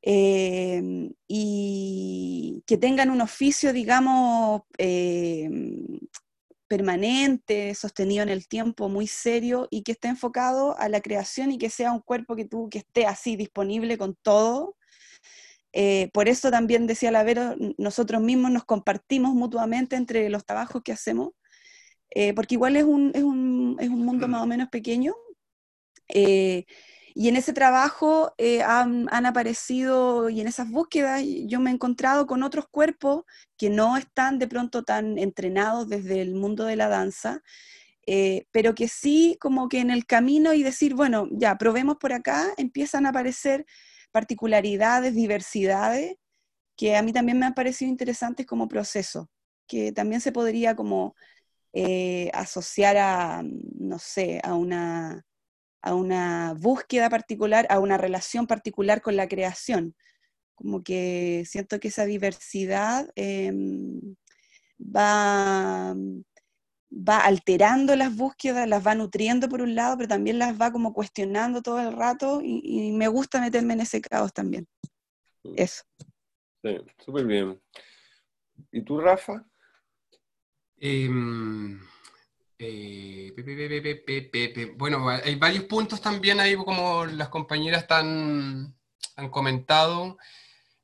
[0.02, 5.48] eh, y que tengan un oficio, digamos, eh,
[6.68, 11.58] permanente, sostenido en el tiempo, muy serio y que esté enfocado a la creación y
[11.58, 14.76] que sea un cuerpo que esté así disponible con todo.
[15.72, 20.92] Eh, por eso también decía Lavero, nosotros mismos nos compartimos mutuamente entre los trabajos que
[20.92, 21.32] hacemos,
[22.18, 25.14] eh, porque igual es un, es, un, es un mundo más o menos pequeño.
[26.08, 26.64] eh,
[27.18, 31.74] y en ese trabajo eh, han, han aparecido, y en esas búsquedas, yo me he
[31.74, 33.24] encontrado con otros cuerpos
[33.56, 37.42] que no están de pronto tan entrenados desde el mundo de la danza,
[38.06, 42.12] eh, pero que sí como que en el camino y decir, bueno, ya, probemos por
[42.12, 43.66] acá, empiezan a aparecer
[44.12, 46.16] particularidades, diversidades,
[46.76, 49.30] que a mí también me han parecido interesantes como proceso,
[49.66, 51.14] que también se podría como
[51.72, 55.24] eh, asociar a, no sé, a una,
[55.82, 59.94] a una búsqueda particular, a una relación particular con la creación.
[60.54, 63.52] Como que siento que esa diversidad eh,
[64.80, 65.94] va,
[66.90, 70.94] va alterando las búsquedas, las va nutriendo por un lado, pero también las va como
[70.94, 74.66] cuestionando todo el rato y, y me gusta meterme en ese caos también.
[75.54, 75.84] Eso.
[76.64, 77.60] Sí, súper bien.
[78.72, 79.46] ¿Y tú, Rafa?
[80.78, 81.80] Em,
[82.58, 83.32] eh,
[84.76, 88.74] bueno, hay varios puntos también ahí, como las compañeras han
[89.30, 90.18] comentado.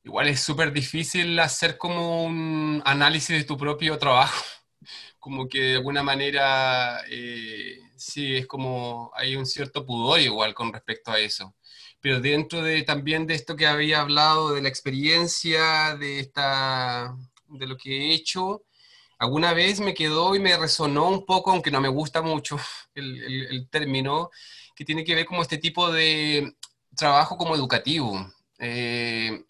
[0.04, 4.44] Igual es súper difícil hacer como un análisis de tu propio trabajo.
[5.18, 10.72] Como que de alguna manera, eh, sí, es como hay un cierto pudor igual con
[10.72, 11.54] respecto a eso.
[12.00, 17.16] Pero dentro de también de esto que había hablado, de la experiencia, de, esta,
[17.46, 18.64] de lo que he hecho,
[19.22, 22.58] alguna vez me quedó y me resonó un poco, aunque no me gusta mucho
[22.94, 24.30] el, término,
[24.74, 26.56] que tiene que ver como este tipo de
[26.96, 28.32] trabajo como educativo.
[28.58, 29.44] Eh,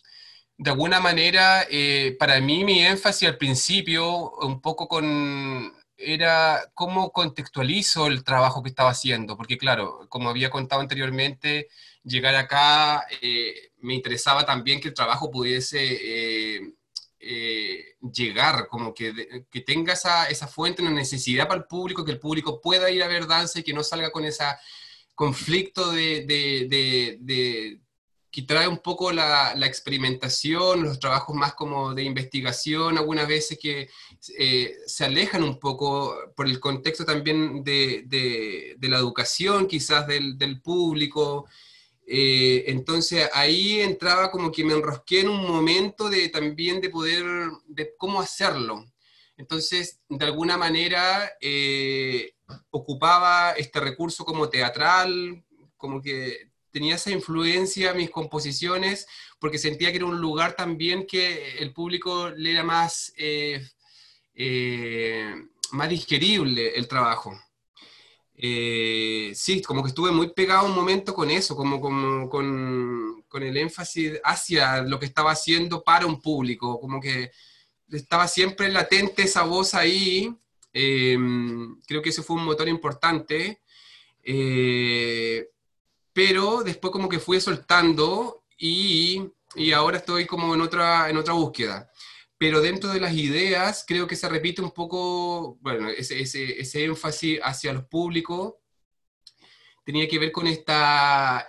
[0.58, 7.10] de alguna manera, eh, para mí mi énfasis al principio, un poco con, era cómo
[7.10, 11.68] contextualizo el trabajo que estaba haciendo, porque claro, como había contado anteriormente,
[12.04, 16.74] llegar acá eh, me interesaba también que el trabajo pudiese
[17.22, 22.12] eh, llegar, como que, que tenga esa, esa, fuente, una necesidad para el público, que
[22.12, 24.44] el público pueda ir a ver danza y que no salga con ese
[25.14, 27.80] conflicto de, de
[28.32, 33.90] que trae un poco la, experimentación, los trabajos más como de investigación, algunas veces que
[34.38, 41.46] eh, se alejan un poco por el contexto también de, la educación, quizás del, público.
[42.06, 47.24] Eh, entonces ahí entraba como que me enrosqué en un momento de también de poder,
[47.66, 48.84] de cómo hacerlo.
[49.36, 52.34] Entonces, de alguna manera, eh,
[52.70, 55.44] ocupaba este recurso como teatral,
[55.76, 59.06] como que tenía esa influencia mis composiciones,
[59.38, 63.62] porque sentía que era un lugar también que el público le era más, eh,
[65.72, 67.38] más digerible el trabajo.
[68.44, 71.80] Eh, sí, como que estuve muy pegado un momento con eso, como,
[72.28, 77.30] con, el énfasis hacia lo que estaba haciendo para un público, como que
[77.90, 80.34] estaba siempre latente esa voz ahí.
[80.72, 83.60] creo que ese fue un motor importante
[86.12, 89.22] pero después como que fui soltando y,
[89.54, 91.90] y, ahora estoy como en otra, en otra búsqueda.
[92.42, 96.82] Pero dentro de las ideas creo que se repite un poco, bueno, ese, ese, ese
[96.82, 98.54] énfasis hacia los públicos.
[99.84, 101.46] Tenía que ver con esta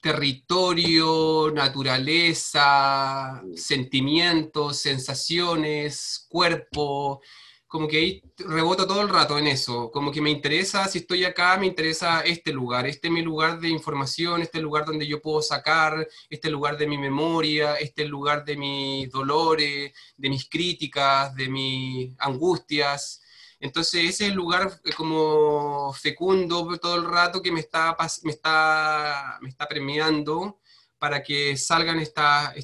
[0.00, 7.22] territorio, naturaleza, sentimientos, sensaciones, cuerpo,
[7.68, 11.24] como que ahí reboto todo el rato en eso, como que me interesa, si estoy
[11.24, 15.20] acá, me interesa este lugar, este es mi lugar de información, este lugar donde yo
[15.20, 21.34] puedo sacar, este lugar de mi memoria, este lugar de mis dolores, de mis críticas,
[21.34, 23.20] de mis angustias.
[23.60, 28.30] Entonces ese es el lugar eh, como fecundo todo el rato que me está, me
[28.32, 30.58] está, me está premiando
[30.98, 32.54] para que salgan esta,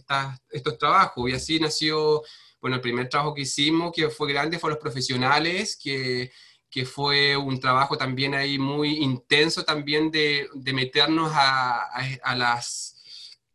[0.50, 1.30] estos trabajos.
[1.30, 2.22] Y así nació
[2.64, 6.32] bueno, el primer trabajo que hicimos, que fue grande, fue los profesionales, que,
[6.70, 11.82] que fue un trabajo también ahí muy intenso también de, de meternos a,
[12.22, 13.02] a, las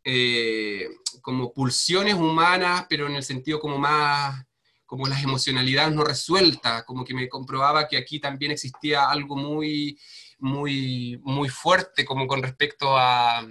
[0.04, 0.90] eh,
[1.24, 4.46] como pulsiones humanas, pero en el sentido como más,
[4.86, 10.00] como las emocionalidades no resueltas, como que me comprobaba que aquí también existía algo muy,
[10.38, 13.44] muy, muy fuerte como con respecto a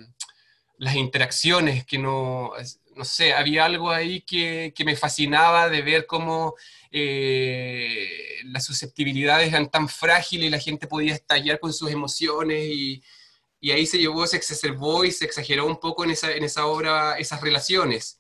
[0.77, 2.53] las interacciones que no,
[2.99, 6.57] no sé, había algo ahí que, me fascinaba de ver cómo
[6.91, 13.03] eh, las susceptibilidades eran tan frágiles y la gente podía estallar con sus emociones y,
[13.71, 17.19] ahí se llevó, se exacerbó y se exageró un poco en esa, en esa obra,
[17.19, 18.19] esas relaciones.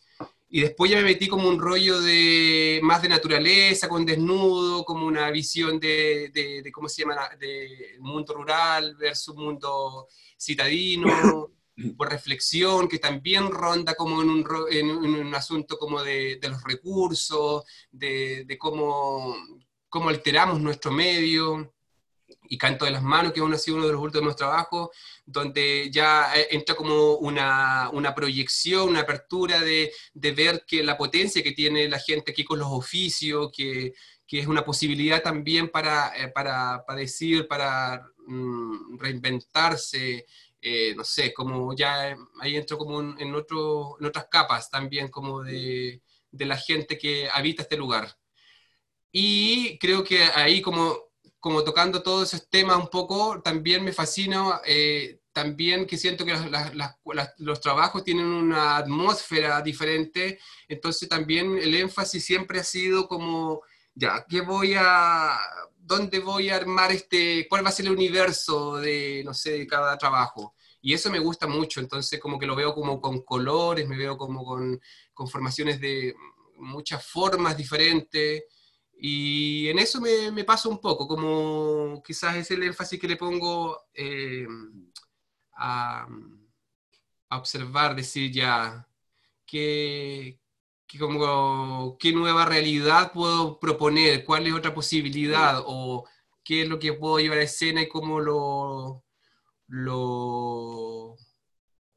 [0.49, 5.07] Y después ya me metí como un rollo de más de naturaleza, con desnudo, como
[5.07, 10.07] una visión de, de ¿cómo se llama?, de mundo rural versus mundo
[10.39, 11.51] citadino.
[11.97, 16.63] por reflexión, que también ronda como en un, en un asunto como de, de los
[16.65, 19.37] recursos, de, de, cómo,
[19.89, 21.73] cómo alteramos nuestro medio,
[22.49, 24.89] y Canto de las Manos, que aún ha sido uno de los últimos trabajos,
[25.25, 30.97] donde ya eh, entra como una, una proyección, una apertura de, de, ver que la
[30.97, 33.93] potencia que tiene la gente aquí con los oficios, que,
[34.27, 40.27] que es una posibilidad también para, eh, para, para decir, para mm, reinventarse,
[40.61, 45.43] eh, no sé, como ya ahí entro como en, otro, en otras capas también como
[45.43, 48.17] de, de, la gente que habita este lugar.
[49.13, 50.97] Y creo que ahí como,
[51.41, 56.35] como tocando todos esos temas un poco, también me fascina, eh, también que siento que
[57.39, 63.63] los trabajos tienen una atmósfera diferente, entonces también el énfasis siempre ha sido como,
[63.95, 65.39] ya, ¿qué voy a,
[65.89, 69.67] dónde voy a armar este, cuál va a ser el universo de, no sé, de
[69.67, 70.55] cada trabajo.
[70.83, 74.17] Y eso me gusta mucho, entonces como que lo veo como con colores, me veo
[74.17, 74.81] como con,
[75.15, 76.15] con formaciones de
[76.57, 78.45] muchas formas diferentes.
[79.01, 83.87] Y en eso me, pasa un poco, como quizás es el énfasis que le pongo
[83.95, 84.47] eh,
[85.57, 86.07] a,
[87.31, 88.87] a, observar, decir ya,
[89.47, 90.39] qué,
[90.97, 96.09] como, qué nueva realidad puedo proponer, cuál es otra posibilidad, o
[96.45, 99.05] qué es lo que puedo llevar a escena y cómo lo,
[99.67, 101.17] lo,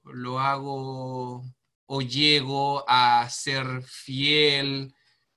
[0.03, 1.43] lo hago
[1.85, 4.93] o llego a ser fiel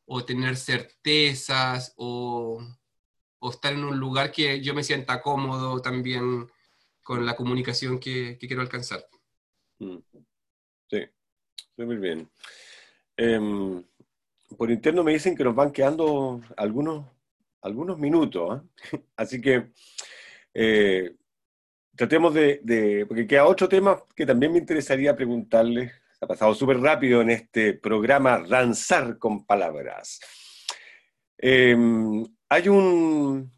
[0.07, 2.61] o tener certezas o,
[3.51, 6.51] estar en un lugar que yo me sienta cómodo también
[7.03, 9.07] con la comunicación que, quiero alcanzar.
[9.79, 9.99] Mm.
[10.89, 11.01] Sí,
[11.77, 12.31] muy bien.
[13.17, 13.83] Em,
[14.57, 17.07] por interno me dicen que nos van quedando algunos,
[17.63, 18.65] algunos minutos, ¿ah?
[19.17, 19.71] así que
[20.53, 21.15] eh,
[21.97, 25.93] tratemos de, porque queda otro tema que también me interesaría preguntarle
[26.25, 30.21] ha pasado súper rápido en este programa Danzar con Palabras.
[31.37, 33.51] Em, hay, un,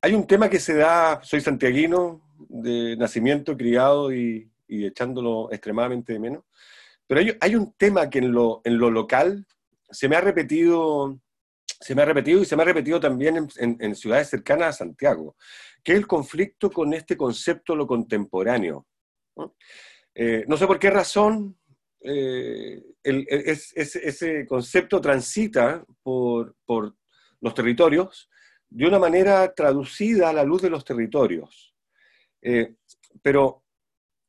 [0.00, 6.18] hay un tema que se da, soy santiaguino de nacimiento, criado y, echándolo extremadamente de
[6.18, 6.44] menos,
[7.08, 9.44] pero hay, un tema que en lo, en lo local
[9.90, 11.18] se me ha repetido
[11.80, 15.36] se me ha repetido y se me ha repetido también en, ciudades cercanas a Santiago,
[15.82, 18.86] que es el conflicto con este concepto lo contemporáneo.
[19.36, 19.54] ¿no?
[20.14, 21.56] Eh, sé por qué razón,
[22.00, 26.56] eh, ese concepto transita por,
[27.40, 28.28] los territorios
[28.68, 31.72] de una manera traducida a la luz de los territorios.
[32.42, 32.74] Eh,
[33.22, 33.62] pero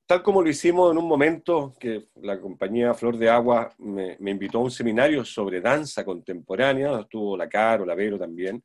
[0.09, 4.57] tal como lo hicimos en un momento que la compañía Flor de Agua me, invitó
[4.57, 8.63] a un seminario sobre danza contemporánea, estuvo la Caro, la Vero también,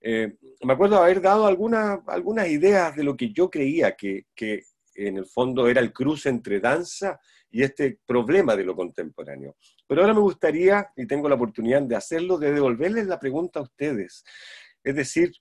[0.00, 4.62] eh, me acuerdo haber dado algunas, algunas ideas de lo que yo creía que, que
[4.94, 7.18] en el fondo era el cruce entre danza
[7.50, 9.56] y este problema de lo contemporáneo.
[9.88, 13.64] Pero ahora me gustaría, y tengo la oportunidad de hacerlo, de devolverles la pregunta a
[13.64, 14.22] ustedes.
[14.84, 15.32] Es decir,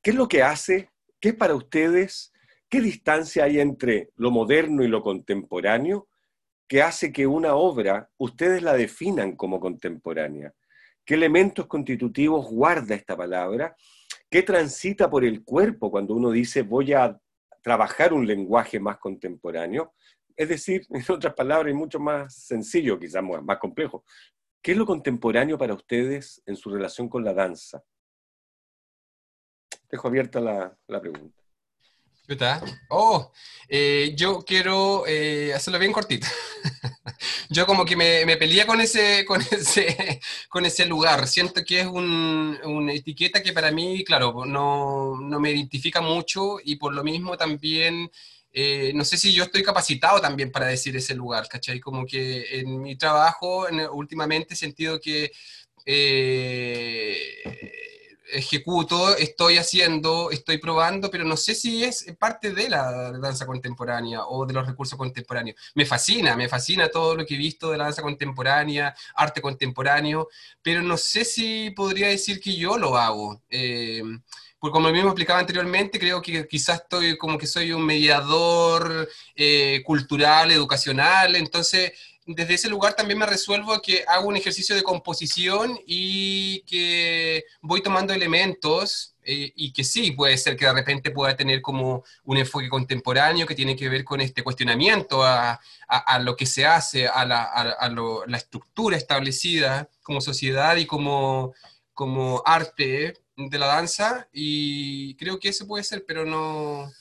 [0.00, 0.88] ¿qué es lo que hace?
[1.18, 2.32] ¿Qué para ustedes?
[2.68, 6.08] ¿Qué distancia hay entre lo moderno y lo contemporáneo
[6.66, 10.52] que hace que una obra ustedes la definan como contemporánea?
[11.04, 13.74] ¿Qué elementos constitutivos guarda esta palabra?
[14.28, 17.18] ¿Qué transita por el cuerpo cuando uno dice voy a
[17.62, 19.94] trabajar un lenguaje más contemporáneo?
[20.36, 24.04] Es decir, en otras palabras, y mucho más sencillo, quizás más complejo,
[24.62, 27.82] ¿qué es lo contemporáneo para ustedes en su relación con la danza?
[29.90, 31.37] Dejo abierta la, pregunta.
[32.88, 33.32] Oh,
[33.68, 36.26] eh, yo quiero eh, hacerlo bien cortito.
[37.48, 40.20] yo como que me, me con ese, con, ese,
[40.50, 41.26] con ese lugar.
[41.26, 46.76] Siento que es una etiqueta que para mí, claro, no, no me identifica mucho y
[46.76, 48.10] por lo mismo también
[48.52, 51.80] eh, no sé si yo estoy capacitado también para decir ese lugar, ¿cachai?
[51.80, 55.30] Como que en mi trabajo últimamente he sentido que
[58.30, 64.24] ejecuto, estoy haciendo, estoy probando, pero no sé si es parte de la danza contemporánea
[64.26, 65.56] o de los recursos contemporáneos.
[65.74, 70.28] Me fascina, me fascina todo lo que he visto de la danza contemporánea, arte contemporáneo,
[70.62, 73.42] pero no sé si podría decir que yo lo hago.
[73.48, 74.02] Eh,
[74.58, 79.82] porque como mismo explicaba anteriormente, creo que quizás estoy como que soy un mediador eh,
[79.84, 81.92] cultural, educacional, entonces
[82.30, 87.82] desde ese lugar también me resuelvo que hago un ejercicio de composición y que voy
[87.82, 92.36] tomando elementos eh, y que sí, puede ser que de repente pueda tener como un
[92.36, 95.58] enfoque contemporáneo que tiene que ver con este cuestionamiento a,
[95.88, 100.84] a, lo que se hace, a, la, a lo, la, estructura establecida como sociedad y
[100.84, 101.54] como,
[101.94, 106.92] como arte de la danza y creo que eso puede ser, pero no,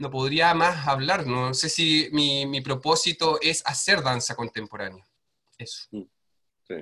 [0.00, 1.26] no podría más hablar.
[1.26, 5.06] No sé si mi, mi propósito es hacer danza contemporánea.
[5.58, 5.88] Eso.
[5.90, 6.02] Mm,
[6.66, 6.74] sí.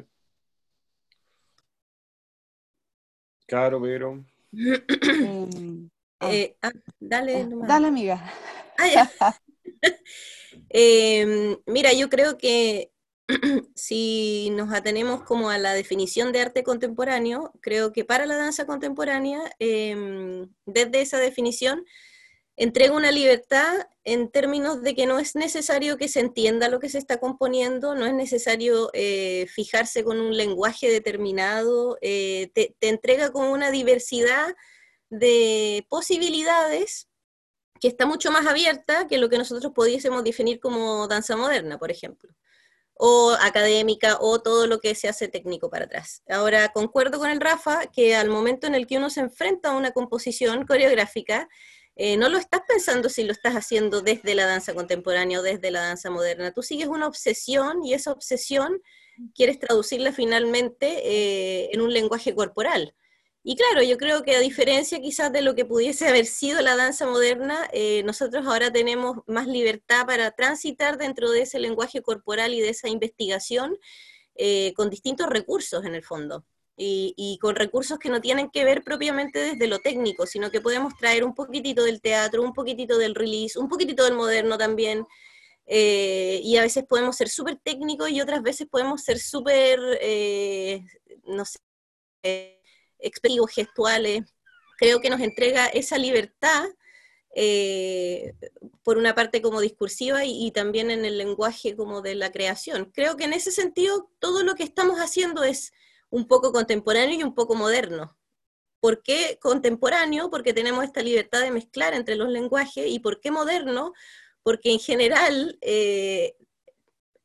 [3.46, 4.24] Caro, Vero.
[6.20, 8.34] Eh, ah, dale, ah, dale, amiga.
[10.68, 12.90] Em, mira, yo creo que
[13.76, 18.66] si nos atenemos como a la definición de arte contemporáneo, creo que para la danza
[18.66, 21.84] contemporánea, em, desde esa definición,
[22.58, 26.88] entrega una libertad en términos de que no es necesario que se entienda lo que
[26.88, 32.88] se está componiendo, no es necesario eh, fijarse con un lenguaje determinado, eh, te, te,
[32.88, 34.54] entrega como una diversidad
[35.08, 37.08] de posibilidades
[37.80, 41.90] que está mucho más abierta que lo que nosotros pudiésemos definir como danza moderna, por
[41.90, 42.34] ejemplo
[42.98, 46.22] o académica o todo lo que se hace técnico para atrás.
[46.28, 49.76] Ahora, concuerdo con el Rafa que al momento en el que uno se enfrenta a
[49.76, 51.48] una composición coreográfica,
[52.00, 55.72] eh, no lo estás pensando si lo estás haciendo desde la danza contemporánea o desde
[55.72, 56.52] la danza moderna.
[56.52, 58.80] Tú sigues una obsesión y esa obsesión
[59.34, 62.94] quieres traducirla finalmente eh, en un lenguaje corporal.
[63.42, 66.76] Y claro, yo creo que a diferencia quizás de lo que pudiese haber sido la
[66.76, 72.54] danza moderna, eh, nosotros ahora tenemos más libertad para transitar dentro de ese lenguaje corporal
[72.54, 73.76] y de esa investigación
[74.76, 76.44] con distintos recursos en el fondo.
[76.80, 80.96] Y, con recursos que no tienen que ver propiamente desde lo técnico, sino que podemos
[80.96, 85.04] traer un poquitito del teatro, un poquitito del release, un poquitito del moderno también.
[85.66, 89.80] Eh, y a veces podemos ser súper técnicos y otras veces podemos ser súper,
[91.26, 91.58] no sé,
[93.00, 94.22] expresivos, gestuales.
[94.78, 96.64] Creo que nos entrega esa libertad,
[97.40, 98.34] eh,
[98.82, 102.90] por una parte como discursiva y, también en el lenguaje como de la creación.
[102.92, 105.72] Creo que en ese sentido todo lo que estamos haciendo es
[106.10, 108.16] un poco contemporáneo y un poco moderno.
[108.80, 110.30] ¿Por qué contemporáneo?
[110.30, 112.86] Porque tenemos esta libertad de mezclar entre los lenguajes.
[112.88, 113.92] ¿Y por qué moderno?
[114.42, 116.36] Porque en general eh,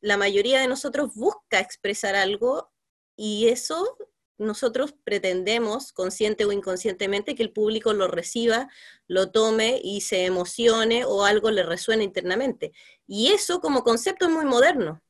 [0.00, 2.72] la mayoría de nosotros busca expresar algo
[3.16, 3.96] y eso
[4.36, 8.68] nosotros pretendemos, consciente o inconscientemente, que el público lo reciba,
[9.06, 12.72] lo tome y se emocione o algo le resuene internamente.
[13.06, 15.02] Y eso como concepto es muy moderno.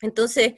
[0.00, 0.54] Entonces,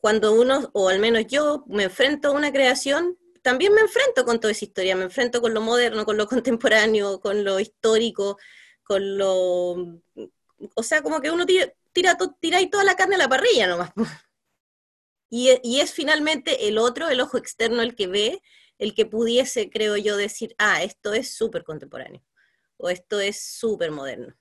[0.00, 4.40] cuando uno, o al menos yo, me enfrento a una creación, también me enfrento con
[4.40, 8.38] toda esa historia, me enfrento con lo moderno, con lo contemporáneo, con lo histórico,
[8.82, 10.00] con lo...
[10.74, 13.66] O sea, como que uno tira, tira, tira ahí toda la carne a la parrilla
[13.66, 13.92] nomás.
[15.30, 18.42] E, y, es finalmente el otro, el ojo externo, el que ve,
[18.78, 22.22] el que pudiese, creo yo, decir, ah, esto es súper contemporáneo
[22.78, 24.34] o esto es súper moderno.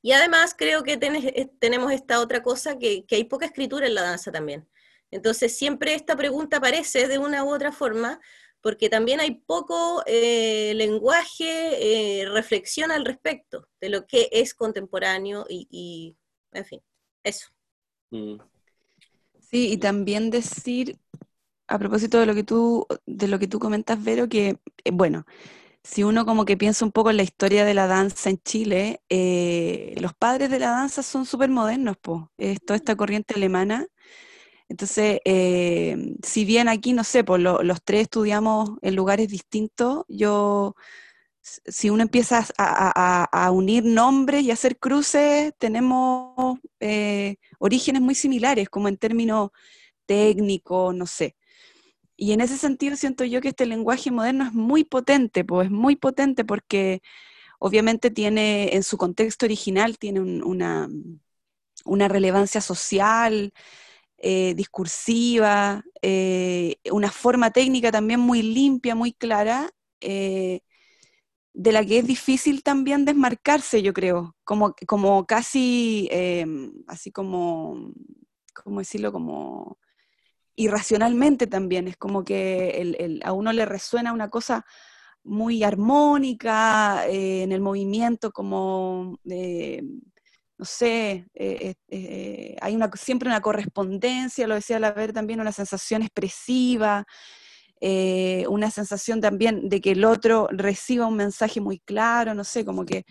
[0.00, 4.02] Y además creo que eh, tenemos esta otra cosa, que, hay poca escritura en la
[4.02, 4.68] danza también.
[5.10, 8.20] Entonces siempre esta pregunta aparece de una u otra forma,
[8.60, 15.46] porque también hay poco eh, lenguaje, eh, reflexión al respecto de lo que es contemporáneo
[15.48, 16.16] y,
[16.52, 16.82] en fin,
[17.22, 17.48] eso.
[18.10, 18.36] Mm.
[19.40, 20.98] Sí, y también decir,
[21.66, 25.24] a propósito de lo que tú, de lo que tú comentas, Vero, que, eh, bueno,
[25.90, 29.00] si uno como que piensa un poco en la historia de la danza en Chile,
[29.08, 33.86] eh, los padres de la danza son súper modernos, pues, es toda esta corriente alemana.
[34.68, 40.76] Entonces, eh, si bien aquí, no sé, pues los tres estudiamos en lugares distintos, yo
[41.42, 48.88] si uno empieza a, unir nombres y hacer cruces, tenemos eh, orígenes muy similares, como
[48.88, 49.50] en términos
[50.06, 51.36] técnicos, no sé.
[52.20, 55.70] Y en ese sentido siento yo que este lenguaje moderno es muy potente, pues es
[55.72, 57.00] muy potente porque
[57.60, 60.88] obviamente tiene, en su contexto original, tiene una,
[61.84, 63.52] una, relevancia social,
[64.18, 72.06] eh, discursiva, eh, una forma técnica también muy limpia, muy clara, de la que es
[72.06, 76.08] difícil también desmarcarse, yo creo, como, como casi,
[76.88, 77.92] así como,
[78.54, 79.12] ¿cómo decirlo?
[79.12, 79.78] Como
[80.58, 84.66] irracionalmente también, es como que a uno le resuena una cosa
[85.22, 94.48] muy armónica eh, en el movimiento, como, no sé, eh, eh, hay siempre una correspondencia,
[94.48, 97.06] lo decía la ver también, una sensación expresiva,
[98.48, 102.84] una sensación también de que el otro reciba un mensaje muy claro, no sé, como
[102.84, 103.04] que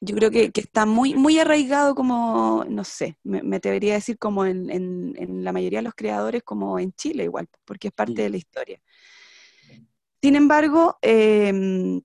[0.00, 4.18] yo creo que, está muy, muy arraigado como, no sé, me, me atrevería a decir
[4.18, 8.30] como en, la mayoría de los creadores, como en Chile igual, porque es parte de
[8.30, 8.80] la historia.
[10.22, 12.00] Sin embargo, eh,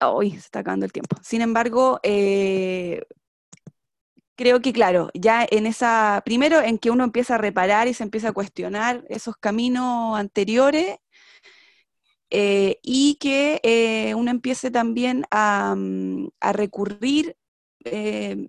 [0.00, 1.16] hoy se está acabando el tiempo.
[1.22, 3.02] Sin embargo, eh,
[4.36, 8.02] creo que, claro, ya en esa, primero en que uno empieza a reparar y se
[8.02, 10.96] empieza a cuestionar esos caminos anteriores
[12.36, 17.36] eh, y que eh, uno empiece también a, mm, recurrir,
[17.84, 18.48] eh,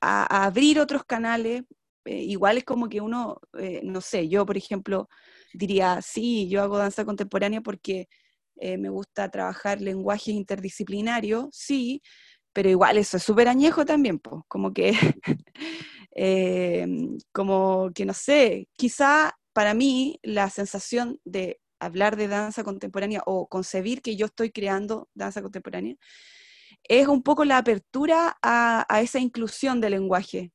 [0.00, 1.62] a, abrir otros canales.
[2.06, 3.40] igual es como que uno,
[3.82, 5.08] no sé, yo por ejemplo
[5.54, 8.08] diría, sí, yo hago danza contemporánea porque
[8.56, 12.02] me gusta trabajar lenguaje interdisciplinario, sí,
[12.52, 14.92] pero igual eso es súper añejo también, pues, como que,
[17.32, 23.46] como que no sé, quizá para mí la sensación de hablar de danza contemporánea o
[23.48, 25.96] concebir que yo estoy creando danza contemporánea
[26.84, 30.52] es un poco la apertura a, esa inclusión del lenguaje.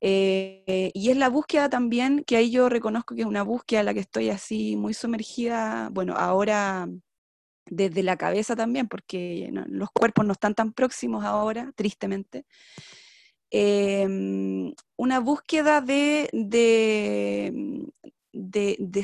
[0.00, 3.86] Eh, y es la búsqueda también, que ahí yo reconozco que es una búsqueda en
[3.86, 6.88] la que estoy así muy sumergida, bueno, ahora
[7.66, 12.46] desde la cabeza también, porque los cuerpos no están tan próximos ahora, tristemente.
[13.50, 17.86] Em, una búsqueda de, de,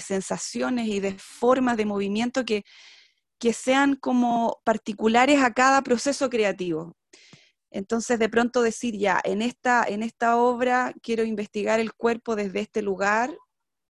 [0.01, 2.65] sensaciones y de formas de movimiento que,
[3.39, 6.97] que sean como particulares a cada proceso creativo.
[7.71, 12.61] Entonces, de pronto decir, ya, en esta, en esta obra quiero investigar el cuerpo desde
[12.61, 13.37] este lugar,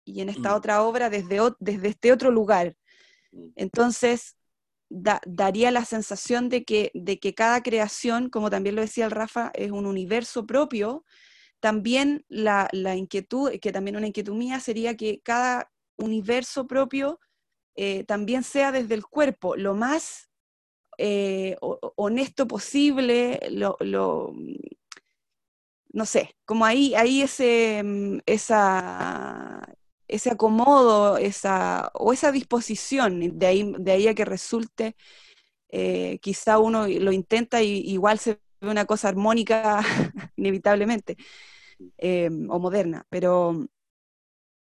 [0.05, 0.57] y en esta Mm.
[0.57, 2.77] otra obra desde, o- desde este otro lugar.
[3.33, 3.49] Mm.
[3.57, 4.37] Entonces,
[4.91, 9.11] da- daría la sensación de que, de que cada creación, como también lo decía el
[9.13, 11.05] Rafa, es un universo propio.
[11.63, 17.21] También la, inquietud, que también una inquietud mía sería que cada universo propio
[17.77, 20.31] eh, también sea desde el cuerpo, lo más
[20.99, 24.35] eh, ho- ho- honesto posible, lo, lo-
[25.93, 29.63] no sé, como ahí, ahí ese, mm, esa,
[30.09, 34.97] ese acomodo, esa, o esa disposición, de ahí, de ahí a que resulte,
[35.71, 39.83] eh, quizá uno lo intenta y igual se ve una cosa armónica
[40.37, 41.17] inevitablemente,
[41.99, 43.67] eh, o moderna, pero,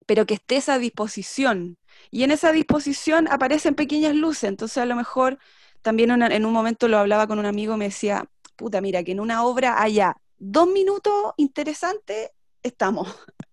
[0.05, 1.77] pero que esté esa disposición.
[2.11, 5.37] Y en esa disposición aparecen pequeñas luces, entonces a lo mejor
[5.81, 9.19] también en un momento lo hablaba con un amigo, me decía, puta, mira, que en
[9.19, 12.31] una obra haya dos minutos interesantes,
[12.63, 13.07] estamos.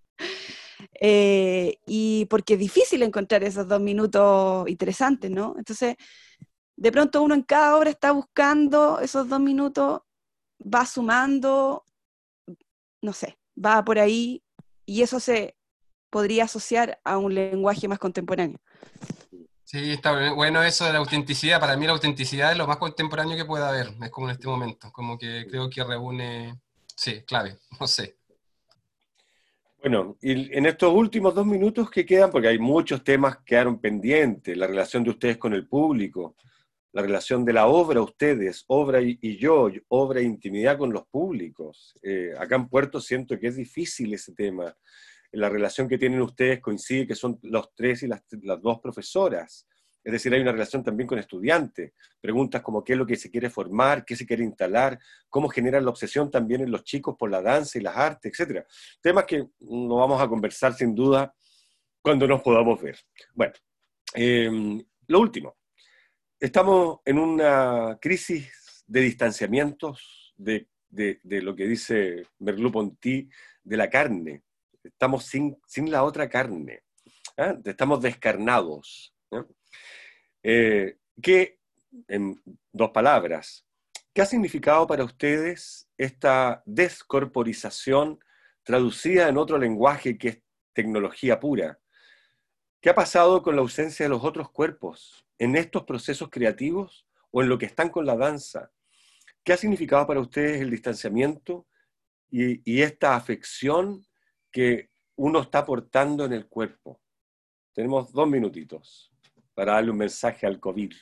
[1.00, 5.54] Eh, y porque es difícil encontrar esos dos minutos interesantes, ¿no?
[5.58, 5.96] Entonces,
[6.76, 10.02] de pronto uno en cada obra está buscando esos dos minutos,
[10.60, 11.84] va sumando,
[13.02, 14.42] no sé, va por ahí,
[14.86, 15.56] y eso se
[16.10, 18.58] podría asociar a un lenguaje más contemporáneo.
[19.64, 21.58] Sí, está bueno eso de la autenticidad.
[21.58, 24.46] Para mí la autenticidad es lo más contemporáneo que pueda haber, es como en este
[24.46, 26.60] momento, como que creo que reúne,
[26.94, 28.16] sí, clave, no sé.
[29.80, 33.80] Bueno, y en estos últimos dos minutos que quedan, porque hay muchos temas que quedaron
[33.80, 36.36] pendientes, la relación de ustedes con el público,
[36.94, 41.92] la relación de la obra, ustedes, obra y, yo, obra e intimidad con los públicos.
[42.00, 44.72] Eh, acá en Puerto siento que es difícil ese tema.
[45.32, 48.22] La relación que tienen ustedes coincide que son los tres y las,
[48.62, 49.66] dos profesoras.
[50.04, 51.94] Es decir, hay una relación también con estudiantes.
[52.20, 54.96] Preguntas como qué es lo que se quiere formar, qué se quiere instalar,
[55.28, 58.64] cómo generan la obsesión también en los chicos por la danza y las artes, etc.
[59.00, 61.34] Temas que no vamos a conversar sin duda
[62.00, 62.96] cuando nos podamos ver.
[63.34, 63.54] Bueno,
[64.14, 65.56] eh, lo último.
[66.40, 73.30] Estamos en una crisis de distanciamientos de, de, lo que dice Merleau-Ponty
[73.62, 74.42] de la carne.
[74.82, 76.82] Estamos sin, sin la otra carne.
[77.36, 77.54] ¿eh?
[77.64, 79.14] Estamos descarnados.
[80.42, 81.60] Eh, ¿qué,
[82.08, 83.64] en dos palabras,
[84.12, 88.18] ¿qué ha significado para ustedes esta descorporización
[88.64, 91.78] traducida en otro lenguaje que es tecnología pura?
[92.80, 97.42] ¿Qué ha pasado con la ausencia de los otros cuerpos en estos procesos creativos o
[97.42, 98.70] en lo que están con la danza?
[99.42, 101.66] ¿Qué ha significado para ustedes el distanciamiento
[102.30, 104.04] y, y esta afección
[104.50, 107.00] que uno está aportando en el cuerpo?
[107.72, 109.12] Tenemos dos minutitos
[109.54, 110.92] para darle un mensaje al COVID.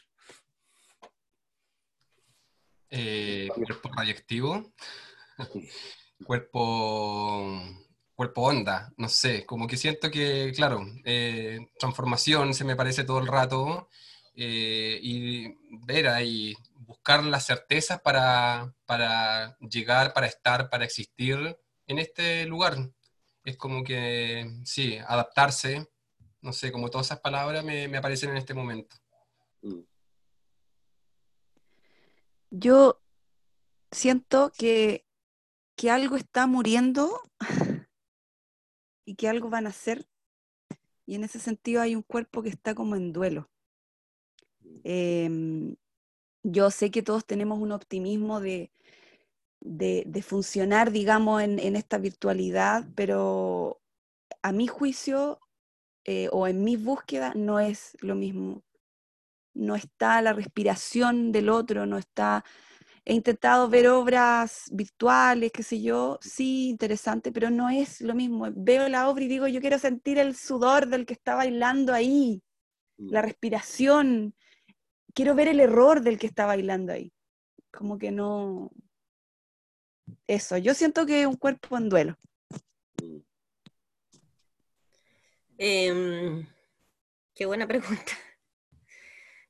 [2.95, 4.71] Eh, cuerpo radioactivo,
[6.27, 7.59] cuerpo,
[8.15, 13.19] cuerpo onda, no sé, como que siento que, claro, eh, transformación se me parece todo
[13.19, 13.89] el rato
[14.35, 15.55] eh, y
[15.87, 22.77] ver ahí, buscar las certezas para, para llegar, para estar, para existir en este lugar.
[23.45, 25.89] Es como que, sí, adaptarse,
[26.41, 28.97] no sé, como todas esas palabras me, me aparecen en este momento.
[29.63, 29.81] Mm.
[32.51, 33.01] Yo
[33.91, 35.07] siento que,
[35.77, 37.23] que algo está muriendo
[39.05, 40.09] y que algo van a hacer.
[41.07, 43.52] Y en ese sentido hay un cuerpo que está como en duelo.
[44.85, 45.77] Em,
[46.43, 48.73] yo sé que todos tenemos un optimismo de,
[49.61, 53.81] de, de funcionar, digamos, en, en esta virtualidad, pero
[54.43, 55.39] a mi juicio
[56.05, 58.63] eh, o en mi búsqueda no es lo mismo.
[59.55, 62.45] No está la respiración del otro, no está...
[63.05, 68.47] He intentado ver obras virtuales, qué sé yo, sí, interesante, pero no es lo mismo.
[68.55, 72.43] Veo la obra y digo, yo quiero sentir el sudor del que está bailando ahí,
[72.97, 74.35] la respiración,
[75.15, 77.13] quiero ver el error del que está bailando ahí.
[77.71, 78.71] Como que no...
[80.27, 82.17] Eso, yo siento que es un cuerpo en duelo.
[85.59, 86.45] Eh,
[87.35, 88.13] qué buena pregunta.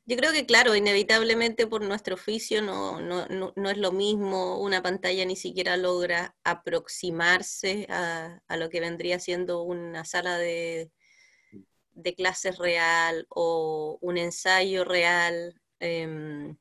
[0.05, 4.61] Yo creo que, claro, inevitablemente por nuestro oficio no, no, no, no es lo mismo,
[4.61, 10.91] una pantalla ni siquiera logra aproximarse a, a lo que vendría siendo una sala de,
[11.95, 15.61] de clases real o un ensayo real.
[15.81, 16.55] Eh,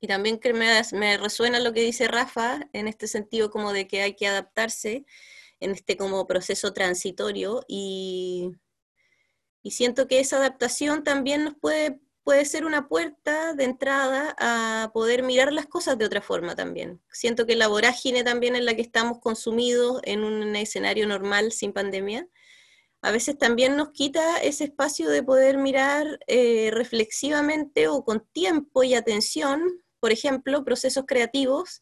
[0.00, 3.88] y también que me, me, resuena lo que dice Rafa en este sentido como de
[3.88, 5.04] que hay que adaptarse
[5.60, 8.52] en este como proceso transitorio y,
[9.62, 14.92] y siento que esa adaptación también nos puede, puede ser una puerta de entrada a
[14.94, 17.00] poder mirar las cosas de otra forma también.
[17.10, 21.72] Siento que la vorágine también en la que estamos consumidos en un escenario normal sin
[21.72, 22.28] pandemia
[23.00, 28.82] a veces también nos quita ese espacio de poder mirar eh, reflexivamente o con tiempo
[28.82, 31.80] y atención, por ejemplo, procesos creativos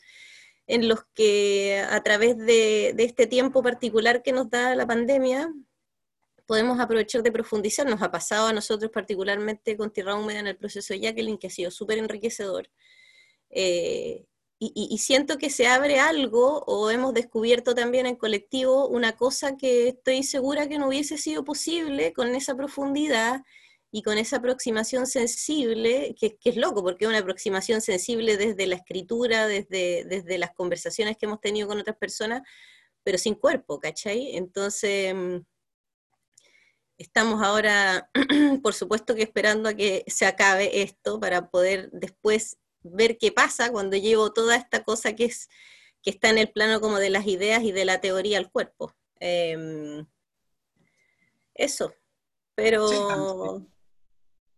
[0.67, 5.53] en los que a través de, este tiempo particular que nos da la pandemia,
[6.45, 7.87] podemos aprovechar de profundizar.
[7.87, 11.47] Nos ha pasado a nosotros particularmente con Tierra Húmeda en el proceso de Jacqueline, que
[11.47, 12.69] ha sido súper enriquecedor.
[13.51, 14.27] Eh,
[14.59, 19.89] y, siento que se abre algo, o hemos descubierto también en colectivo una cosa que
[19.89, 23.43] estoy segura que no hubiese sido posible con esa profundidad
[23.91, 28.77] y con esa aproximación sensible, que, es loco, porque es una aproximación sensible desde la
[28.77, 32.43] escritura, desde, desde las conversaciones que hemos tenido con otras personas,
[33.03, 34.37] pero sin cuerpo, ¿cachai?
[34.37, 35.37] Entonces, mm,
[36.99, 38.11] estamos ahora,
[38.63, 42.59] por supuesto que esperando a que se acabe esto para poder después
[42.93, 45.49] ver qué pasa cuando llevo toda esta cosa que es
[46.03, 48.95] que está en el plano como de las ideas y de la teoría al cuerpo.
[49.19, 50.07] Em,
[51.55, 51.93] eso,
[52.55, 53.67] pero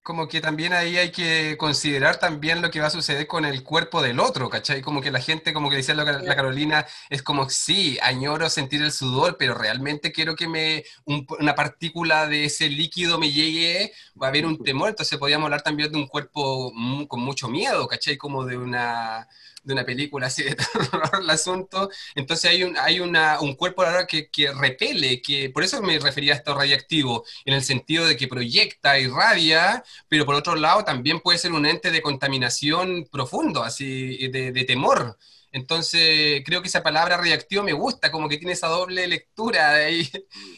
[0.03, 3.63] como que también ahí hay que considerar también lo que va a suceder con el
[3.63, 4.81] cuerpo del otro, ¿cachai?
[4.81, 8.83] Como que la gente, como que decía la, la Carolina, es como, sí, añoro sentir
[8.83, 14.27] el sudor, pero realmente quiero que me una partícula de ese líquido me llegue, va
[14.27, 16.73] a haber un temor, entonces podríamos hablar también de un cuerpo
[17.09, 18.17] con mucho miedo, ¿cachai?
[18.17, 19.29] Como de una
[19.69, 21.91] de una película así de terror el asunto.
[22.15, 25.99] Entonces hay un, hay una, un cuerpo ahora que, que repele, que por eso me
[25.99, 30.85] refería a esto radiactivo, en el sentido de que proyecta, irradia, pero por otro lado
[30.85, 35.17] también puede ser un ente de contaminación profundo, así, de, de temor.
[35.53, 39.89] Entonces, creo que esa palabra radiactivo me gusta, como que tiene esa doble lectura.
[39.89, 40.09] Eh,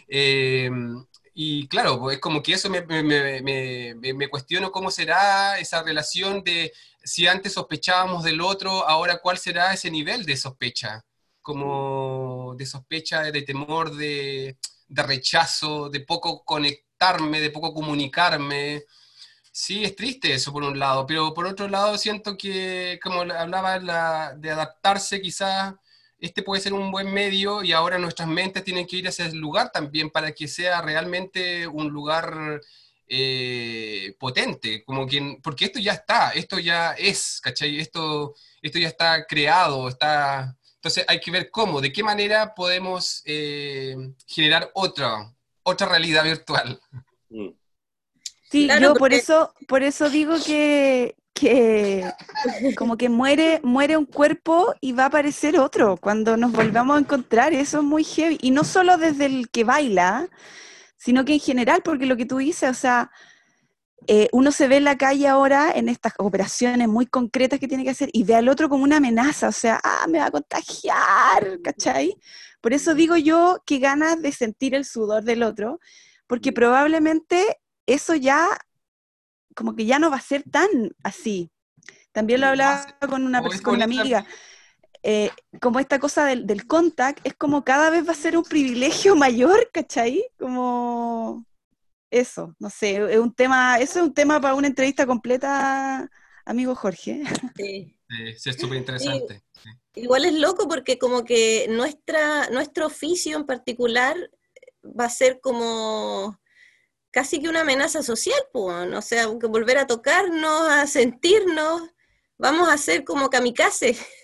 [1.35, 6.73] y claro, pues es como que eso me, me, cuestiono cómo será esa relación de
[7.03, 11.05] si antes sospechábamos del otro, ahora cuál será ese nivel de sospecha,
[11.43, 14.57] como de sospecha, de temor, de,
[14.89, 18.85] rechazo, de poco conectarme, de poco comunicarme.
[19.53, 24.35] Sí, es triste eso por un lado, pero por otro lado siento que, como hablaba
[24.37, 25.75] de adaptarse, quizás
[26.21, 29.37] este puede ser un buen medio y ahora nuestras mentes tienen que ir hacia ese
[29.37, 32.61] lugar también para que sea realmente un lugar
[33.13, 37.81] eh, potente, como quien, porque esto ya está, esto ya es, ¿cachai?
[37.81, 40.57] Esto, esto ya está creado, está...
[40.77, 43.97] Entonces hay que ver cómo, de qué manera podemos eh,
[44.27, 45.35] generar otra,
[45.65, 46.81] otra realidad virtual.
[47.29, 47.49] Mm.
[48.49, 52.09] Sí, yo por eso, por eso digo que, que
[52.79, 57.01] como que muere, muere un cuerpo y va a aparecer otro cuando nos volvamos a
[57.01, 57.53] encontrar.
[57.55, 58.39] Eso es muy heavy.
[58.41, 60.29] Y no solo desde el que baila,
[61.01, 63.11] sino que en general, porque lo que tú dices, o sea,
[64.07, 67.85] eh, uno se ve en la calle ahora en estas operaciones muy concretas que tiene
[67.85, 70.31] que hacer y ve al otro como una amenaza, o sea, ah, me va a
[70.31, 72.15] contagiar, ¿cachai?
[72.61, 75.81] Por eso digo yo que ganas de sentir el sudor del otro,
[76.27, 78.47] porque probablemente eso ya,
[79.57, 80.69] como que ya no va a ser tan
[81.03, 81.51] así.
[82.13, 84.27] También lo hablaba con una, con una amiga.
[85.03, 85.31] Eh,
[85.61, 89.17] como esta cosa del, del, contact, es como cada vez va a ser un privilegio
[89.17, 90.27] mayor, ¿cachai?
[90.39, 91.47] Como
[92.11, 96.11] eso, no sé, es un tema, eso es un tema para una entrevista completa,
[96.45, 97.23] amigo Jorge.
[97.57, 97.97] Sí,
[98.39, 99.45] sí es súper interesante.
[99.95, 104.17] Igual es loco porque como que nuestra, nuestro oficio en particular
[104.83, 106.41] va a ser como
[107.13, 111.83] casi que una amenaza social, pues, o sea, volver a tocarnos, a sentirnos,
[112.39, 113.97] vamos a ser como kamikaze.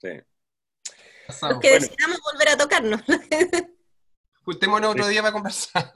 [0.00, 0.08] Sí.
[1.60, 3.02] que decidamos volver a tocarnos.
[4.44, 5.92] Juntémonos otro día para conversar.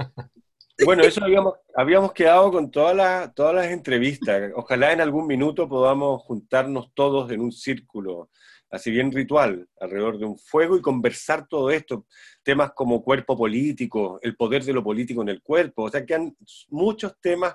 [0.85, 4.51] Bueno, eso habíamos, habíamos quedado con todas las, todas las entrevistas.
[4.57, 8.31] Ojalá en algún minuto podamos juntarnos todos en un círculo,
[8.71, 12.07] así bien ritual, alrededor de un fuego y conversar todo esto.
[12.43, 15.85] Temas como cuerpo político, el poder de lo político en el cuerpo.
[15.85, 16.37] O sea, que han
[16.69, 17.55] muchos temas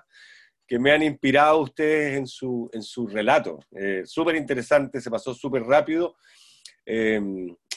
[0.70, 3.60] que me han inspirado ustedes en su, en su relato.
[3.72, 6.16] Eh, súper interesante, se pasó súper rápido.
[6.86, 7.20] Eh,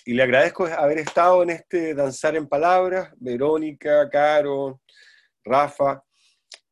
[0.04, 4.82] y le agradezco haber estado en este Danzar en Palabras, Verónica, Caro,
[5.42, 6.04] Rafa.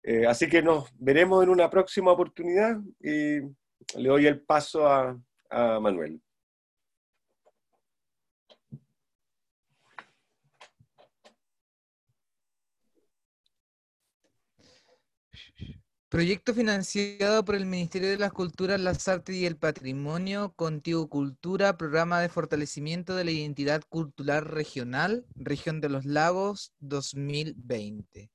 [0.02, 5.18] Eh, así que nos veremos en una próxima oportunidad y le doy el paso a,
[5.48, 6.20] a Manuel.
[16.10, 21.76] Proyecto financiado por el Ministerio de las Culturas, las Artes y el Patrimonio, Contigo Cultura,
[21.76, 28.28] Programa de Fortalecimiento de la Identidad Cultural Regional, Región de los Lagos 2020.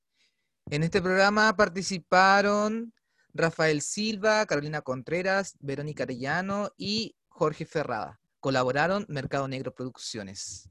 [0.70, 2.94] En este programa participaron
[3.34, 8.18] Rafael Silva, Carolina Contreras, Verónica Arellano y Jorge Ferrada.
[8.40, 10.70] Colaboraron Mercado Negro Producciones.